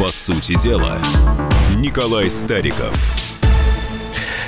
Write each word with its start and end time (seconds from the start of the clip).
По 0.00 0.08
сути 0.08 0.58
дела, 0.58 0.96
Николай 1.76 2.30
Стариков. 2.30 2.96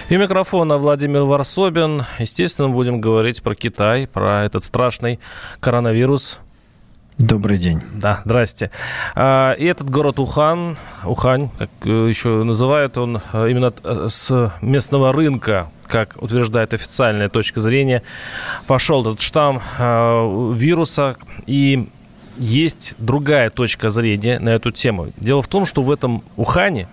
И 0.09 0.17
микрофона 0.17 0.79
Владимир 0.79 1.25
Варсобин. 1.25 2.07
Естественно, 2.19 2.71
будем 2.71 3.03
говорить 3.03 3.43
про 3.43 3.55
Китай, 3.55 4.07
про 4.07 4.47
этот 4.47 4.65
страшный 4.65 5.21
коронавирус. 5.61 6.41
Добрый 7.19 7.59
день. 7.59 7.83
Да, 7.93 8.23
здрасте. 8.25 8.71
А, 9.15 9.53
и 9.53 9.67
этот 9.67 9.91
город 9.91 10.19
Ухан, 10.21 10.79
Ухань, 11.05 11.51
как 11.59 11.69
э, 11.85 12.09
еще 12.09 12.45
называют, 12.45 12.97
он 12.97 13.21
э, 13.35 13.51
именно 13.51 13.75
э, 13.85 14.07
с 14.09 14.55
местного 14.63 15.13
рынка, 15.13 15.69
как 15.87 16.17
утверждает 16.17 16.73
официальная 16.73 17.29
точка 17.29 17.61
зрения, 17.61 18.03
пошел 18.67 19.03
этот 19.03 19.21
штамм 19.21 19.61
вируса. 20.55 21.17
И 21.45 21.91
есть 22.37 22.95
другая 22.99 23.51
точка 23.51 23.91
зрения 23.91 24.39
на 24.39 24.51
эту 24.51 24.71
тему. 24.71 25.09
Дело 25.17 25.43
в 25.43 25.49
том, 25.49 25.67
что 25.67 25.83
в 25.83 25.91
этом 25.91 26.23
Ухане 26.37 26.89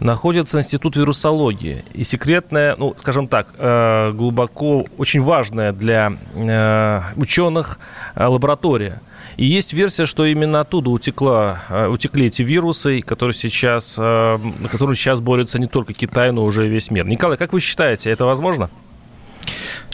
находится 0.00 0.58
институт 0.58 0.96
вирусологии. 0.96 1.84
И 1.92 2.04
секретная, 2.04 2.74
ну, 2.76 2.94
скажем 2.98 3.28
так, 3.28 3.48
э, 3.58 4.12
глубоко, 4.12 4.86
очень 4.96 5.22
важная 5.22 5.72
для 5.72 6.12
э, 6.34 7.02
ученых 7.16 7.78
э, 8.14 8.24
лаборатория. 8.24 9.00
И 9.36 9.46
есть 9.46 9.72
версия, 9.72 10.06
что 10.06 10.24
именно 10.24 10.60
оттуда 10.60 10.90
утекла, 10.90 11.60
утекли 11.88 12.26
эти 12.26 12.42
вирусы, 12.42 13.00
которые 13.00 13.34
сейчас, 13.34 13.96
на 13.96 14.68
которые 14.70 14.96
сейчас 14.96 15.20
борются 15.20 15.58
не 15.58 15.66
только 15.66 15.94
Китай, 15.94 16.30
но 16.30 16.44
уже 16.44 16.68
весь 16.68 16.90
мир. 16.90 17.06
Николай, 17.06 17.38
как 17.38 17.54
вы 17.54 17.60
считаете, 17.60 18.10
это 18.10 18.26
возможно? 18.26 18.68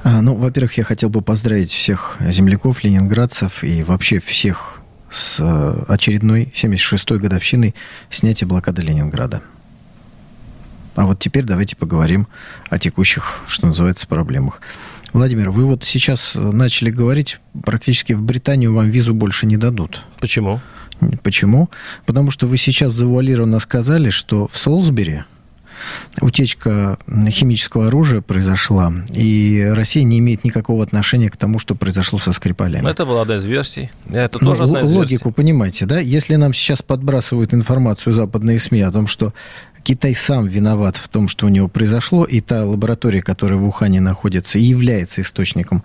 А, 0.09 0.23
ну, 0.23 0.37
во-первых, 0.37 0.79
я 0.79 0.85
хотел 0.85 1.09
бы 1.09 1.21
поздравить 1.21 1.73
всех 1.73 2.17
земляков, 2.21 2.85
ленинградцев 2.85 3.65
и 3.65 3.83
вообще 3.83 4.21
всех 4.21 4.79
с 5.11 5.41
э, 5.41 5.85
очередной 5.89 6.53
76-й 6.55 7.19
годовщиной 7.19 7.75
снятия 8.09 8.47
блокады 8.47 8.83
Ленинграда. 8.83 9.43
А 10.95 11.07
вот 11.07 11.19
теперь 11.19 11.43
давайте 11.43 11.75
поговорим 11.75 12.29
о 12.71 12.79
текущих, 12.79 13.41
что 13.49 13.67
называется, 13.67 14.07
проблемах. 14.07 14.61
Владимир, 15.13 15.51
вы 15.51 15.65
вот 15.65 15.83
сейчас 15.83 16.37
начали 16.37 16.91
говорить, 16.91 17.41
практически 17.65 18.13
в 18.13 18.23
Британию 18.23 18.73
вам 18.73 18.89
визу 18.89 19.13
больше 19.13 19.47
не 19.47 19.57
дадут. 19.57 20.05
Почему? 20.21 20.61
Почему? 21.25 21.69
Потому 22.05 22.31
что 22.31 22.47
вы 22.47 22.59
сейчас 22.59 22.93
завуалированно 22.93 23.59
сказали, 23.59 24.11
что 24.11 24.47
в 24.47 24.57
Солсбери, 24.57 25.25
утечка 26.21 26.99
химического 27.29 27.89
оружия 27.89 28.21
произошла, 28.21 28.93
и 29.13 29.69
Россия 29.73 30.05
не 30.05 30.19
имеет 30.19 30.45
никакого 30.45 30.83
отношения 30.83 31.31
к 31.31 31.37
тому, 31.37 31.59
что 31.59 31.75
произошло 31.75 32.19
со 32.19 32.33
Скрипалями. 32.33 32.83
Ну, 32.83 32.89
это 32.89 33.07
была 33.07 33.23
одна 33.23 33.37
из 33.37 33.45
версий. 33.45 33.91
Это 34.11 34.39
тоже 34.39 34.63
ну, 34.65 34.69
одна 34.69 34.81
из 34.81 34.93
логику 34.93 35.29
версий. 35.29 35.37
понимаете, 35.37 35.87
да? 35.87 35.99
Если 35.99 36.37
нам 36.37 36.53
сейчас 36.53 36.83
подбрасывают 36.83 37.55
информацию 37.55 38.13
западные 38.13 38.59
СМИ 38.59 38.81
о 38.81 38.91
том, 38.91 39.07
что 39.07 39.33
Китай 39.87 40.17
сам 40.17 40.49
виноват 40.49 40.97
в 40.97 41.07
том, 41.07 41.29
что 41.29 41.47
у 41.47 41.49
него 41.49 41.69
произошло, 41.69 42.25
и 42.25 42.41
та 42.41 42.65
лаборатория, 42.65 43.23
которая 43.23 43.57
в 43.57 43.69
Ухане 43.69 44.01
находится, 44.01 44.59
является 44.59 45.23
источником 45.23 45.85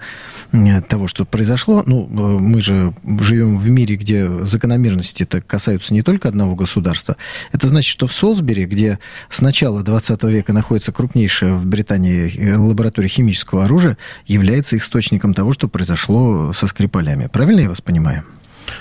того, 0.89 1.07
что 1.07 1.23
произошло. 1.23 1.83
Ну, 1.85 2.07
э, 2.07 2.39
мы 2.39 2.61
же 2.61 2.95
живем 3.19 3.59
в 3.59 3.69
мире, 3.69 3.97
где 3.97 4.27
закономерности-то 4.27 5.41
касаются 5.43 5.93
не 5.93 6.01
только 6.01 6.29
одного 6.29 6.55
государства. 6.55 7.15
Это 7.51 7.67
значит, 7.67 7.91
что 7.91 8.07
в 8.07 8.13
Солсбери, 8.13 8.65
где 8.65 8.97
с 9.29 9.39
начала 9.39 9.83
20 9.83 10.23
века 10.23 10.51
находится 10.51 10.91
крупнейшая 10.91 11.53
в 11.53 11.67
Британии 11.67 12.35
э, 12.35 12.57
лаборатория 12.57 13.07
химического 13.07 13.65
оружия, 13.65 13.99
является 14.25 14.77
источником 14.77 15.35
того, 15.35 15.51
что 15.51 15.67
произошло 15.67 16.53
со 16.53 16.65
Скрипалями. 16.65 17.29
Правильно 17.31 17.59
я 17.59 17.69
вас 17.69 17.81
понимаю? 17.81 18.23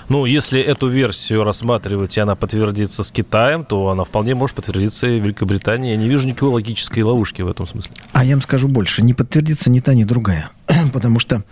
Ну, 0.08 0.24
если 0.24 0.60
эту 0.60 0.88
версию 0.88 1.44
рассматривать, 1.44 2.16
и 2.16 2.20
она 2.20 2.34
подтвердится 2.34 3.02
с 3.02 3.10
Китаем, 3.10 3.64
то 3.64 3.88
она 3.88 4.04
вполне 4.04 4.34
может 4.34 4.56
подтвердиться 4.56 5.06
и 5.06 5.20
в 5.20 5.24
Великобритании. 5.24 5.90
Я 5.90 5.96
не 5.96 6.08
вижу 6.08 6.26
никакой 6.26 6.50
логической 6.50 7.02
ловушки 7.02 7.42
в 7.42 7.48
этом 7.48 7.66
смысле. 7.66 7.92
А 8.12 8.24
я 8.24 8.34
вам 8.34 8.42
скажу 8.42 8.68
больше. 8.68 9.02
Не 9.02 9.14
подтвердится 9.14 9.70
ни 9.70 9.80
та, 9.80 9.94
ни 9.94 10.04
другая. 10.04 10.50
Потому 10.92 11.18
что 11.18 11.42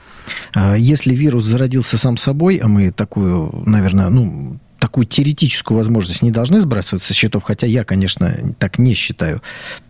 э, 0.54 0.76
если 0.78 1.14
вирус 1.14 1.44
зародился 1.44 1.98
сам 1.98 2.16
собой, 2.16 2.56
а 2.56 2.68
мы 2.68 2.90
такую, 2.90 3.62
наверное, 3.66 4.08
ну, 4.08 4.58
такую 4.78 5.06
теоретическую 5.06 5.76
возможность 5.76 6.22
не 6.22 6.30
должны 6.30 6.60
сбрасывать 6.60 7.02
со 7.02 7.12
счетов, 7.12 7.42
хотя 7.42 7.66
я, 7.66 7.84
конечно, 7.84 8.54
так 8.58 8.78
не 8.78 8.94
считаю, 8.94 9.42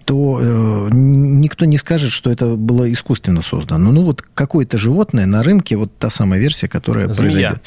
то 0.05 0.39
э, 0.41 0.89
никто 0.93 1.67
не 1.67 1.77
скажет, 1.77 2.11
что 2.11 2.31
это 2.31 2.55
было 2.55 2.91
искусственно 2.91 3.43
создано. 3.43 3.93
Ну 3.93 4.05
вот 4.05 4.23
какое-то 4.23 4.79
животное 4.79 5.27
на 5.27 5.43
рынке, 5.43 5.77
вот 5.77 5.97
та 5.99 6.09
самая 6.11 6.41
версия, 6.41 6.69
которая 6.69 7.13
Змея. 7.13 7.31
произойдет. 7.31 7.63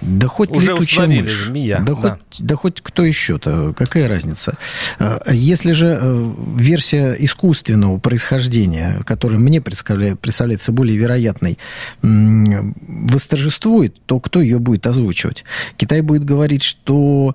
Да 0.00 0.28
хоть 0.28 0.50
Уже 0.50 0.72
летучая 0.72 1.06
мышь. 1.06 1.46
Змея. 1.46 1.80
Да, 1.80 1.94
да. 1.94 2.10
Хоть, 2.12 2.40
да 2.40 2.56
хоть 2.56 2.80
кто 2.80 3.04
еще-то. 3.04 3.74
Какая 3.76 4.08
разница? 4.08 4.56
А, 4.98 5.20
если 5.32 5.72
же 5.72 5.98
э, 6.00 6.32
версия 6.56 7.12
искусственного 7.18 7.98
происхождения, 7.98 9.00
которая 9.04 9.38
мне 9.38 9.60
представляется 9.60 10.72
более 10.72 10.96
вероятной, 10.96 11.58
восторжествует, 12.02 13.94
то 14.06 14.20
кто 14.20 14.40
ее 14.40 14.58
будет 14.58 14.86
озвучивать? 14.86 15.44
Китай 15.76 16.00
будет 16.02 16.24
говорить, 16.24 16.62
что 16.62 17.34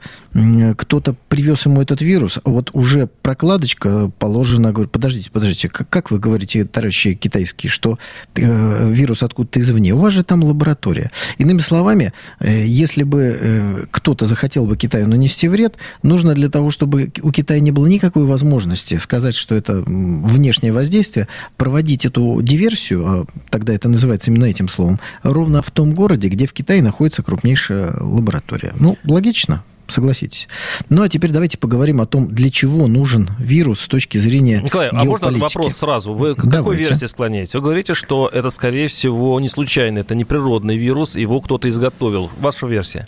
кто-то 0.77 1.15
привез 1.29 1.65
ему 1.65 1.81
этот 1.81 2.01
вирус, 2.01 2.39
а 2.43 2.49
вот 2.49 2.69
уже 2.73 3.07
прокладочка 3.07 4.09
положена. 4.17 4.71
Говорит, 4.71 4.91
подождите, 4.91 5.29
подождите, 5.29 5.69
как, 5.69 5.89
как 5.89 6.11
вы 6.11 6.19
говорите, 6.19 6.65
товарищи 6.65 7.13
китайские, 7.15 7.69
что 7.69 7.99
э, 8.35 8.89
вирус 8.91 9.23
откуда-то 9.23 9.59
извне? 9.59 9.93
У 9.93 9.97
вас 9.97 10.13
же 10.13 10.23
там 10.23 10.43
лаборатория. 10.43 11.11
Иными 11.37 11.59
словами, 11.59 12.13
Э, 12.44 12.44
если 12.51 13.03
бы 13.03 13.37
э, 13.39 13.85
кто-то 13.91 14.25
захотел 14.25 14.65
бы 14.65 14.77
Китаю 14.77 15.07
нанести 15.07 15.47
вред, 15.47 15.77
нужно 16.03 16.33
для 16.33 16.49
того, 16.49 16.69
чтобы 16.69 17.11
у 17.21 17.31
Китая 17.31 17.59
не 17.59 17.71
было 17.71 17.87
никакой 17.87 18.25
возможности 18.25 18.97
сказать, 18.97 19.35
что 19.35 19.55
это 19.55 19.83
внешнее 19.85 20.73
воздействие, 20.73 21.27
проводить 21.57 22.05
эту 22.05 22.39
диверсию, 22.41 23.07
а 23.07 23.25
тогда 23.49 23.73
это 23.73 23.89
называется 23.89 24.31
именно 24.31 24.45
этим 24.45 24.67
словом, 24.67 24.99
ровно 25.23 25.61
в 25.61 25.71
том 25.71 25.93
городе, 25.93 26.27
где 26.29 26.45
в 26.47 26.53
Китае 26.53 26.81
находится 26.81 27.23
крупнейшая 27.23 27.95
лаборатория. 27.99 28.73
Ну, 28.79 28.97
логично. 29.05 29.63
Согласитесь. 29.87 30.47
Ну, 30.89 31.03
а 31.03 31.09
теперь 31.09 31.31
давайте 31.31 31.57
поговорим 31.57 32.01
о 32.01 32.05
том, 32.05 32.27
для 32.27 32.49
чего 32.49 32.87
нужен 32.87 33.29
вирус 33.39 33.81
с 33.81 33.87
точки 33.87 34.17
зрения 34.17 34.61
Николай, 34.63 34.89
а 34.89 35.03
можно 35.03 35.31
вопрос 35.31 35.75
сразу? 35.75 36.13
Вы 36.13 36.33
к 36.33 36.37
давайте. 36.37 36.57
какой 36.57 36.75
версии 36.75 37.05
склоняете? 37.05 37.57
Вы 37.57 37.63
говорите, 37.63 37.93
что 37.93 38.29
это, 38.31 38.49
скорее 38.49 38.87
всего, 38.87 39.39
не 39.39 39.49
случайно, 39.49 39.99
это 39.99 40.15
не 40.15 40.25
природный 40.25 40.77
вирус, 40.77 41.15
его 41.15 41.39
кто-то 41.39 41.69
изготовил. 41.69 42.31
Ваша 42.39 42.67
версия? 42.67 43.07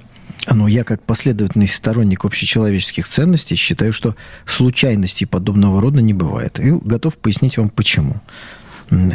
Ну, 0.50 0.68
я 0.68 0.84
как 0.84 1.02
последовательный 1.02 1.68
сторонник 1.68 2.24
общечеловеческих 2.24 3.08
ценностей 3.08 3.56
считаю, 3.56 3.92
что 3.92 4.16
случайностей 4.46 5.26
подобного 5.26 5.82
рода 5.82 6.02
не 6.02 6.14
бывает. 6.14 6.60
И 6.60 6.72
готов 6.72 7.18
пояснить 7.18 7.58
вам 7.58 7.70
почему. 7.70 8.22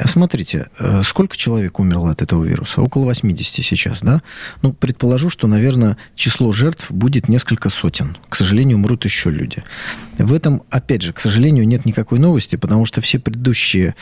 Смотрите, 0.07 0.69
э, 0.79 1.03
сколько 1.03 1.37
человек 1.37 1.79
умерло 1.81 2.11
от 2.11 2.23
этого 2.23 2.45
вируса? 2.45 2.83
Около 2.83 3.05
80 3.05 3.65
сейчас, 3.65 4.03
да? 4.03 4.23
Ну, 4.61 4.73
предположу, 4.73 5.31
что, 5.31 5.47
наверное, 5.47 5.97
число 6.15 6.53
жертв 6.53 6.91
будет 6.91 7.29
несколько 7.29 7.71
сотен. 7.71 8.17
К 8.29 8.37
сожалению, 8.37 8.77
умрут 8.77 9.05
еще 9.05 9.31
люди. 9.31 9.63
В 10.19 10.33
этом, 10.33 10.63
опять 10.71 11.03
же, 11.03 11.13
к 11.13 11.19
сожалению, 11.19 11.67
нет 11.67 11.87
никакой 11.87 12.19
новости, 12.19 12.57
потому 12.57 12.85
что 12.85 13.01
все 13.01 13.19
предыдущие 13.19 13.95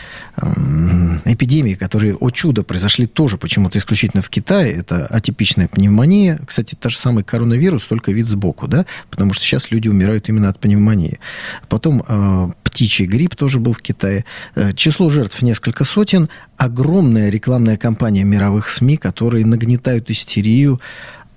эпидемии, 1.25 1.75
которые, 1.75 2.17
о 2.17 2.31
чудо, 2.31 2.63
произошли 2.65 3.07
тоже 3.07 3.39
почему-то 3.39 3.79
исключительно 3.79 4.23
в 4.23 4.29
Китае, 4.29 4.73
это 4.73 5.07
атипичная 5.07 5.69
пневмония, 5.69 6.41
кстати, 6.47 6.75
та 6.75 6.89
же 6.89 6.99
самый 6.99 7.23
коронавирус, 7.23 7.87
только 7.87 8.13
вид 8.13 8.27
сбоку, 8.27 8.67
да, 8.67 8.87
потому 9.11 9.33
что 9.33 9.45
сейчас 9.45 9.71
люди 9.71 9.89
умирают 9.89 10.29
именно 10.29 10.49
от 10.49 10.59
пневмонии. 10.59 11.21
Потом 11.69 12.03
э, 12.07 12.53
птичий 12.71 13.07
грипп 13.07 13.37
тоже 13.37 13.61
был 13.61 13.73
в 13.73 13.83
Китае. 13.83 14.25
Э, 14.55 14.73
число 14.73 15.11
жертв 15.11 15.43
несколько 15.43 15.71
несколько 15.71 15.85
сотен. 15.85 16.29
Огромная 16.57 17.31
рекламная 17.31 17.77
кампания 17.77 18.25
мировых 18.25 18.69
СМИ, 18.69 18.97
которые 18.97 19.45
нагнетают 19.47 20.11
истерию, 20.11 20.81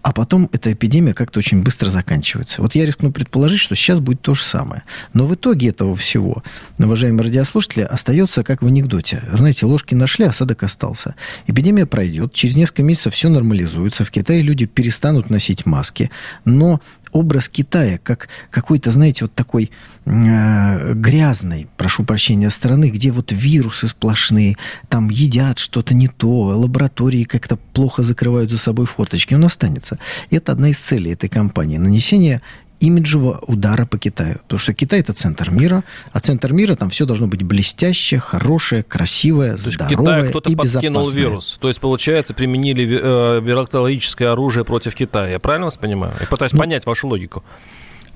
а 0.01 0.11
потом 0.11 0.49
эта 0.51 0.73
эпидемия 0.73 1.13
как-то 1.13 1.39
очень 1.39 1.63
быстро 1.63 1.89
заканчивается. 1.89 2.61
Вот 2.61 2.75
я 2.75 2.85
рискну 2.85 3.11
предположить, 3.11 3.59
что 3.59 3.75
сейчас 3.75 3.99
будет 3.99 4.21
то 4.21 4.33
же 4.33 4.43
самое. 4.43 4.83
Но 5.13 5.25
в 5.25 5.33
итоге 5.33 5.69
этого 5.69 5.95
всего, 5.95 6.43
уважаемые 6.77 7.23
радиослушатели, 7.23 7.83
остается 7.83 8.43
как 8.43 8.61
в 8.61 8.67
анекдоте. 8.67 9.23
Знаете, 9.31 9.65
ложки 9.65 9.95
нашли, 9.95 10.25
осадок 10.25 10.63
остался. 10.63 11.15
Эпидемия 11.47 11.85
пройдет, 11.85 12.33
через 12.33 12.55
несколько 12.57 12.83
месяцев 12.83 13.13
все 13.13 13.29
нормализуется, 13.29 14.03
в 14.03 14.11
Китае 14.11 14.41
люди 14.41 14.65
перестанут 14.65 15.29
носить 15.29 15.65
маски, 15.65 16.11
но 16.43 16.81
образ 17.13 17.47
Китая 17.47 17.99
как 18.01 18.27
какой-то, 18.49 18.91
знаете, 18.91 19.25
вот 19.25 19.33
такой 19.33 19.71
э, 20.05 20.93
грязной, 20.93 21.67
прошу 21.77 22.03
прощения, 22.03 22.49
страны, 22.49 22.89
где 22.89 23.11
вот 23.11 23.31
вирусы 23.31 23.87
сплошные, 23.87 24.57
там 24.89 25.09
едят 25.09 25.59
что-то 25.59 25.93
не 25.93 26.07
то, 26.07 26.41
лаборатории 26.57 27.23
как-то 27.23 27.55
плохо 27.55 28.03
закрывают 28.03 28.51
за 28.51 28.57
собой 28.57 28.85
форточки, 28.85 29.33
он 29.33 29.45
останется. 29.45 29.99
И 30.29 30.35
это 30.35 30.51
одна 30.51 30.69
из 30.69 30.79
целей 30.79 31.13
этой 31.13 31.29
кампании. 31.29 31.77
Нанесение 31.77 32.41
имиджевого 32.83 33.39
удара 33.47 33.85
по 33.85 33.97
Китаю. 33.97 34.35
Потому 34.43 34.59
что 34.59 34.73
Китай 34.73 34.99
это 34.99 35.13
центр 35.13 35.51
мира, 35.51 35.83
а 36.11 36.19
центр 36.19 36.53
мира 36.53 36.75
там 36.75 36.89
все 36.89 37.05
должно 37.05 37.27
быть 37.27 37.43
блестящее, 37.43 38.19
хорошее, 38.19 38.83
красивое, 38.83 39.55
То 39.55 39.71
здоровое 39.71 40.29
кто-то 40.29 40.51
и 40.51 40.55
подкинул 40.55 41.09
вирус. 41.09 41.57
То 41.61 41.69
есть, 41.69 41.79
получается, 41.79 42.33
применили 42.33 42.83
э, 42.85 43.41
вирусологическое 43.41 44.31
оружие 44.31 44.65
против 44.65 44.95
Китая. 44.95 45.29
Я 45.29 45.39
правильно 45.39 45.65
вас 45.65 45.77
понимаю? 45.77 46.13
Я 46.19 46.27
пытаюсь 46.27 46.53
ну, 46.53 46.59
понять 46.59 46.85
вашу 46.85 47.07
логику. 47.07 47.43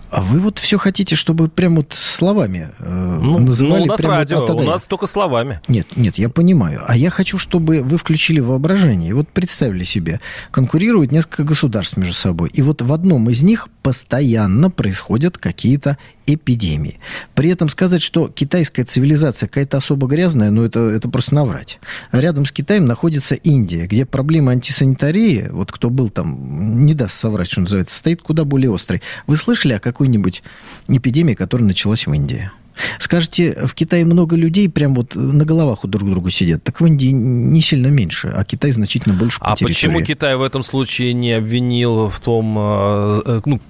А 0.09 0.21
вы 0.21 0.39
вот 0.39 0.57
все 0.57 0.77
хотите, 0.77 1.15
чтобы 1.15 1.49
прям 1.49 1.75
вот 1.75 1.93
словами 1.93 2.69
э, 2.79 3.19
Ну, 3.21 3.39
называли 3.39 3.79
ну, 3.79 3.83
у 3.83 3.87
нас 3.87 3.97
прям 3.97 4.11
вот 4.11 4.17
радио, 4.17 4.43
от 4.43 4.47
до 4.47 4.53
у 4.53 4.61
нас 4.61 4.87
только 4.87 5.05
словами. 5.05 5.59
Нет, 5.67 5.87
нет, 5.97 6.17
я 6.17 6.29
понимаю. 6.29 6.81
А 6.87 6.95
я 6.95 7.09
хочу, 7.09 7.37
чтобы 7.37 7.81
вы 7.81 7.97
включили 7.97 8.39
воображение. 8.39 9.09
И 9.09 9.13
вот 9.13 9.27
представили 9.27 9.83
себе, 9.83 10.21
конкурируют 10.51 11.11
несколько 11.11 11.43
государств 11.43 11.97
между 11.97 12.13
собой. 12.13 12.49
И 12.53 12.61
вот 12.61 12.81
в 12.81 12.93
одном 12.93 13.29
из 13.29 13.43
них 13.43 13.67
постоянно 13.87 14.69
происходят 14.69 15.37
какие-то 15.37 15.97
эпидемии. 16.25 16.99
При 17.35 17.49
этом 17.49 17.69
сказать, 17.69 18.01
что 18.01 18.27
китайская 18.27 18.83
цивилизация 18.83 19.47
какая-то 19.47 19.77
особо 19.77 20.07
грязная, 20.07 20.49
ну 20.51 20.65
это, 20.65 20.81
это 20.89 21.07
просто 21.07 21.35
наврать. 21.35 21.79
Рядом 22.11 22.45
с 22.45 22.51
Китаем 22.51 22.85
находится 22.85 23.35
Индия, 23.35 23.87
где 23.87 24.05
проблема 24.05 24.51
антисанитарии, 24.51 25.47
вот 25.51 25.71
кто 25.71 25.89
был 25.89 26.09
там, 26.09 26.85
не 26.85 26.95
даст 26.95 27.15
соврать, 27.15 27.49
что 27.49 27.61
называется, 27.61 27.97
стоит 27.97 28.21
куда 28.21 28.43
более 28.43 28.75
острой. 28.75 29.01
Вы 29.25 29.37
слышали 29.37 29.71
о 29.71 29.79
какой-нибудь 29.79 30.43
эпидемии, 30.89 31.33
которая 31.33 31.65
началась 31.65 32.07
в 32.07 32.13
Индии? 32.13 32.51
Скажете, 32.99 33.57
в 33.65 33.73
Китае 33.73 34.05
много 34.05 34.35
людей 34.35 34.69
прям 34.69 34.95
вот 34.95 35.15
на 35.15 35.45
головах 35.45 35.83
у 35.83 35.87
друг 35.87 36.09
друга 36.09 36.31
сидят. 36.31 36.63
Так 36.63 36.81
в 36.81 36.85
Индии 36.85 37.07
не 37.07 37.61
сильно 37.61 37.87
меньше, 37.87 38.33
а 38.35 38.43
Китай 38.43 38.71
значительно 38.71 39.15
больше 39.15 39.39
по 39.39 39.47
А 39.47 39.51
почему 39.55 39.93
территории. 39.93 40.05
Китай 40.05 40.35
в 40.35 40.41
этом 40.41 40.63
случае 40.63 41.13
не 41.13 41.33
обвинил 41.33 42.09
в 42.09 42.19
том, 42.19 42.55
э, 42.57 43.21
э, 43.25 43.41
ну, 43.45 43.61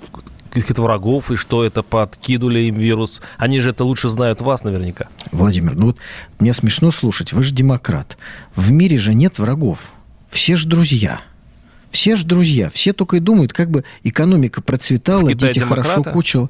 каких-то 0.50 0.82
врагов, 0.82 1.32
и 1.32 1.36
что 1.36 1.64
это 1.64 1.84
подкинули 1.84 2.62
им 2.62 2.76
вирус? 2.76 3.22
Они 3.38 3.60
же 3.60 3.72
это 3.72 3.84
лучше 3.84 4.10
знают 4.10 4.42
вас 4.42 4.64
наверняка. 4.64 5.08
Владимир, 5.32 5.76
ну 5.76 5.88
вот 5.88 5.98
мне 6.40 6.54
смешно 6.54 6.92
слушать, 6.92 7.34
вы 7.34 7.44
же 7.44 7.54
демократ. 7.54 8.18
В 8.56 8.72
мире 8.72 8.98
же 8.98 9.14
нет 9.14 9.40
врагов. 9.40 9.92
Все 10.30 10.56
же 10.56 10.68
друзья. 10.68 11.22
Все 11.92 12.16
же 12.16 12.26
друзья. 12.26 12.70
Все 12.70 12.94
только 12.94 13.18
и 13.18 13.20
думают, 13.20 13.54
как 13.54 13.70
бы 13.70 13.84
экономика 14.04 14.62
процветала, 14.62 15.34
дети 15.34 15.60
хорошо 15.60 15.90
демократы? 15.96 16.12
кучил. 16.12 16.50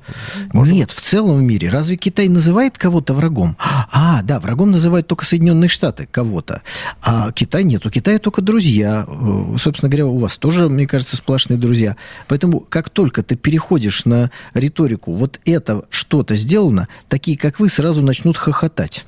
Нет, 0.53 0.91
в 0.91 0.99
целом 0.99 1.37
в 1.37 1.41
мире. 1.41 1.69
Разве 1.69 1.95
Китай 1.95 2.27
называет 2.27 2.77
кого-то 2.77 3.13
врагом? 3.13 3.55
А, 3.59 4.21
да, 4.23 4.39
врагом 4.39 4.71
называют 4.71 5.07
только 5.07 5.25
Соединенные 5.25 5.69
Штаты 5.69 6.07
кого-то. 6.09 6.61
А 7.01 7.31
Китай 7.31 7.63
нет. 7.63 7.85
У 7.85 7.89
Китая 7.89 8.19
только 8.19 8.41
друзья. 8.41 9.05
Э, 9.07 9.55
Собственно 9.57 9.89
говоря, 9.89 10.07
у 10.07 10.17
вас 10.17 10.37
тоже, 10.37 10.69
мне 10.69 10.87
кажется, 10.87 11.17
сплошные 11.17 11.57
друзья. 11.57 11.95
Поэтому, 12.27 12.59
как 12.59 12.89
только 12.89 13.23
ты 13.23 13.35
переходишь 13.35 14.05
на 14.05 14.31
риторику, 14.53 15.15
вот 15.15 15.39
это 15.45 15.83
что-то 15.89 16.35
сделано, 16.35 16.87
такие, 17.09 17.37
как 17.37 17.59
вы, 17.59 17.69
сразу 17.69 18.01
начнут 18.01 18.37
хохотать. 18.37 19.05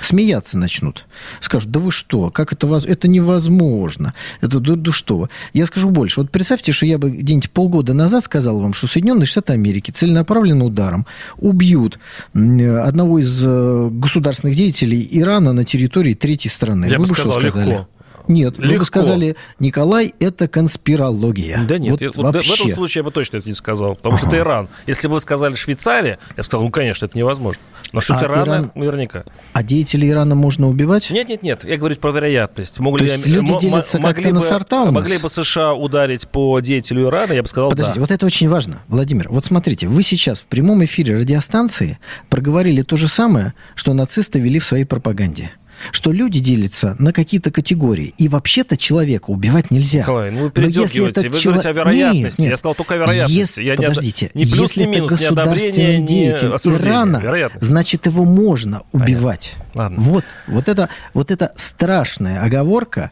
Смеяться 0.00 0.58
начнут. 0.58 1.06
Скажут, 1.40 1.70
да 1.70 1.80
вы 1.80 1.90
что, 1.90 2.30
как 2.30 2.52
это 2.52 2.66
воз... 2.66 2.84
Это 2.84 3.08
невозможно. 3.08 4.14
Это 4.40 4.60
да, 4.60 4.74
да 4.74 4.92
что. 4.92 5.28
Я 5.52 5.66
скажу 5.66 5.90
больше. 5.90 6.20
Вот 6.20 6.30
представьте, 6.30 6.72
что 6.72 6.86
я 6.86 6.98
бы 6.98 7.10
где-нибудь 7.10 7.50
полгода 7.50 7.94
назад 7.94 8.24
сказал 8.24 8.60
вам, 8.60 8.74
что 8.74 8.86
Соединенные 8.86 9.26
Штаты 9.26 9.52
Америки 9.52 9.90
целенаправленным 9.90 10.66
ударом 10.66 11.06
убьют 11.38 11.98
одного 12.34 13.18
из 13.18 13.42
э, 13.44 13.88
государственных 13.90 14.56
деятелей 14.56 15.06
Ирана 15.12 15.52
на 15.52 15.64
территории 15.64 16.14
третьей 16.14 16.50
страны. 16.50 16.86
Я 16.86 16.98
вы 16.98 17.06
бы 17.06 17.14
что 17.14 17.32
сказал, 17.32 17.40
сказали? 17.40 17.70
легко. 17.70 17.88
Нет, 18.28 18.56
вы 18.58 18.64
Легко. 18.64 18.78
бы 18.80 18.84
сказали, 18.86 19.36
Николай, 19.58 20.14
это 20.20 20.48
конспирология. 20.48 21.64
Да 21.68 21.78
нет, 21.78 21.92
вот 21.92 22.00
я- 22.00 22.08
вот 22.08 22.16
в 22.16 22.22
вообще. 22.22 22.54
этом 22.64 22.74
случае 22.74 23.00
я 23.00 23.04
бы 23.04 23.10
точно 23.10 23.36
это 23.38 23.48
не 23.48 23.54
сказал, 23.54 23.94
потому 23.96 24.18
что 24.18 24.26
Ага. 24.26 24.36
это 24.36 24.44
Иран. 24.44 24.68
Если 24.86 25.08
бы 25.08 25.14
вы 25.14 25.20
сказали 25.20 25.54
Швейцария, 25.54 26.18
я 26.30 26.36
бы 26.36 26.42
сказал, 26.44 26.64
ну, 26.64 26.70
конечно, 26.70 27.06
это 27.06 27.16
невозможно. 27.16 27.62
Но 27.92 28.00
что 28.00 28.14
А 28.14 28.22
это 28.22 28.26
Иран, 28.32 28.72
наверняка. 28.74 29.24
А 29.52 29.62
деятелей 29.62 30.10
Ирана 30.10 30.34
можно 30.34 30.68
убивать? 30.68 31.10
Нет, 31.10 31.28
нет, 31.28 31.42
нет, 31.42 31.64
я 31.64 31.76
говорю 31.76 31.96
про 31.96 32.10
вероятность. 32.10 32.78
Могли, 32.80 33.06
То 33.06 33.12
есть 33.14 33.26
люди 33.26 33.50
мо- 33.52 33.60
делятся 33.60 33.98
как-то 33.98 34.06
могли 34.06 34.32
на 34.32 34.40
бы- 34.40 34.46
сорта 34.46 34.82
у 34.82 34.86
нас? 34.86 34.94
Могли 34.94 35.18
бы 35.18 35.28
США 35.30 35.74
ударить 35.74 36.28
по 36.28 36.58
деятелю 36.60 37.04
Ирана, 37.06 37.32
я 37.32 37.42
бы 37.42 37.48
сказал, 37.48 37.70
Подождите, 37.70 37.96
да. 37.96 38.00
вот 38.00 38.10
это 38.10 38.26
очень 38.26 38.48
важно, 38.48 38.80
Владимир. 38.88 39.28
Вот 39.30 39.44
смотрите, 39.44 39.86
вы 39.88 40.02
сейчас 40.02 40.40
в 40.40 40.46
прямом 40.46 40.84
эфире 40.84 41.16
радиостанции 41.16 41.98
проговорили 42.28 42.82
то 42.82 42.96
же 42.96 43.08
самое, 43.08 43.54
что 43.74 43.94
нацисты 43.94 44.38
вели 44.40 44.58
в 44.58 44.64
своей 44.64 44.84
пропаганде. 44.84 45.50
Что 45.90 46.12
люди 46.12 46.40
делятся 46.40 46.96
на 46.98 47.12
какие-то 47.12 47.50
категории. 47.50 48.14
И 48.18 48.28
вообще-то 48.28 48.76
человека 48.76 49.30
убивать 49.30 49.70
нельзя. 49.70 50.00
Николай, 50.00 50.30
ну 50.30 50.38
вы 50.44 50.52
Но 50.54 50.62
если 50.62 50.72
передергиваете. 50.72 51.20
этот 51.20 51.32
Вы 51.32 51.38
чело- 51.38 51.52
говорите 51.54 51.68
о 51.68 51.72
вероятности. 51.72 52.24
Нет, 52.24 52.38
нет. 52.38 52.50
Я 52.50 52.56
сказал 52.56 52.74
только 52.74 52.94
о 52.94 52.96
вероятности. 52.98 53.38
Если- 53.38 53.64
Я 53.64 53.76
не 53.76 53.84
од- 53.86 53.90
подождите, 53.90 54.30
ни 54.34 54.44
плюс, 54.44 54.72
если 54.72 54.84
ни 54.84 54.94
минус, 54.96 55.12
это 55.12 55.22
государственный 55.22 55.98
ни 55.98 56.06
деятель 56.06 56.48
осуждение. 56.54 56.90
Ирана, 56.92 57.50
значит, 57.60 58.06
его 58.06 58.24
можно 58.24 58.82
убивать. 58.92 59.54
Ладно. 59.74 59.96
Вот, 60.00 60.24
вот 60.46 60.68
это, 60.68 60.88
вот 61.14 61.30
это 61.30 61.52
страшная 61.56 62.42
оговорка, 62.42 63.10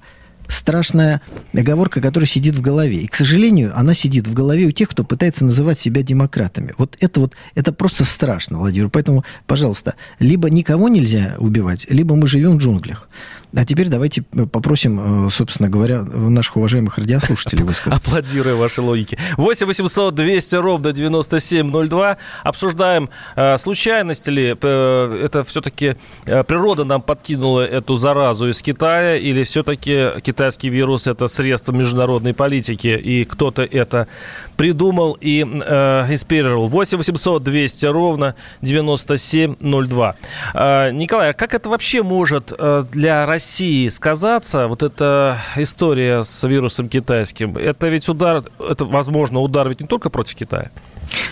страшная 0.48 1.20
оговорка, 1.52 2.00
которая 2.00 2.26
сидит 2.26 2.54
в 2.54 2.60
голове. 2.60 2.98
И, 2.98 3.06
к 3.06 3.14
сожалению, 3.14 3.72
она 3.74 3.94
сидит 3.94 4.26
в 4.26 4.34
голове 4.34 4.66
у 4.66 4.70
тех, 4.70 4.88
кто 4.88 5.04
пытается 5.04 5.44
называть 5.44 5.78
себя 5.78 6.02
демократами. 6.02 6.74
Вот 6.78 6.96
это 7.00 7.20
вот, 7.20 7.34
это 7.54 7.72
просто 7.72 8.04
страшно, 8.04 8.58
Владимир. 8.58 8.88
Поэтому, 8.88 9.24
пожалуйста, 9.46 9.94
либо 10.18 10.50
никого 10.50 10.88
нельзя 10.88 11.36
убивать, 11.38 11.86
либо 11.90 12.14
мы 12.14 12.26
живем 12.26 12.58
в 12.58 12.58
джунглях. 12.58 13.08
А 13.56 13.64
теперь 13.64 13.88
давайте 13.88 14.24
э, 14.32 14.46
попросим, 14.46 15.26
э, 15.26 15.30
собственно 15.30 15.68
говоря, 15.68 16.02
наших 16.02 16.56
уважаемых 16.56 16.98
радиослушателей 16.98 17.62
высказаться. 17.64 18.10
Аплодируя 18.10 18.56
вашей 18.56 18.80
логике. 18.80 19.18
8 19.36 19.66
800 19.66 20.14
200 20.14 20.56
ровно 20.56 20.92
9702. 20.92 22.16
Обсуждаем, 22.42 23.10
э, 23.36 23.56
случайность 23.58 24.26
ли 24.28 24.44
это 24.44 25.44
все-таки 25.46 25.96
природа 26.24 26.84
нам 26.84 27.02
подкинула 27.02 27.62
эту 27.62 27.94
заразу 27.94 28.48
из 28.48 28.62
Китая, 28.62 29.16
или 29.16 29.42
все-таки 29.42 30.20
китайский 30.22 30.68
вирус 30.68 31.06
это 31.06 31.28
средство 31.28 31.72
международной 31.72 32.34
политики, 32.34 32.88
и 32.88 33.24
кто-то 33.24 33.62
это 33.62 34.08
придумал 34.56 35.16
и 35.20 35.42
инспирировал. 35.42 36.68
8 36.68 36.98
800 36.98 37.42
200 37.42 37.86
ровно 37.86 38.34
9702. 38.62 40.16
Э, 40.54 40.90
Николай, 40.92 41.30
а 41.30 41.32
как 41.34 41.54
это 41.54 41.68
вообще 41.68 42.02
может 42.02 42.52
для 42.92 43.26
России 43.26 43.43
сказаться, 43.90 44.66
вот 44.66 44.82
эта 44.82 45.38
история 45.56 46.22
с 46.22 46.46
вирусом 46.48 46.88
китайским? 46.88 47.56
Это 47.56 47.88
ведь 47.88 48.08
удар, 48.08 48.44
это, 48.58 48.84
возможно, 48.84 49.40
удар 49.40 49.68
ведь 49.68 49.80
не 49.80 49.86
только 49.86 50.10
против 50.10 50.36
Китая. 50.36 50.70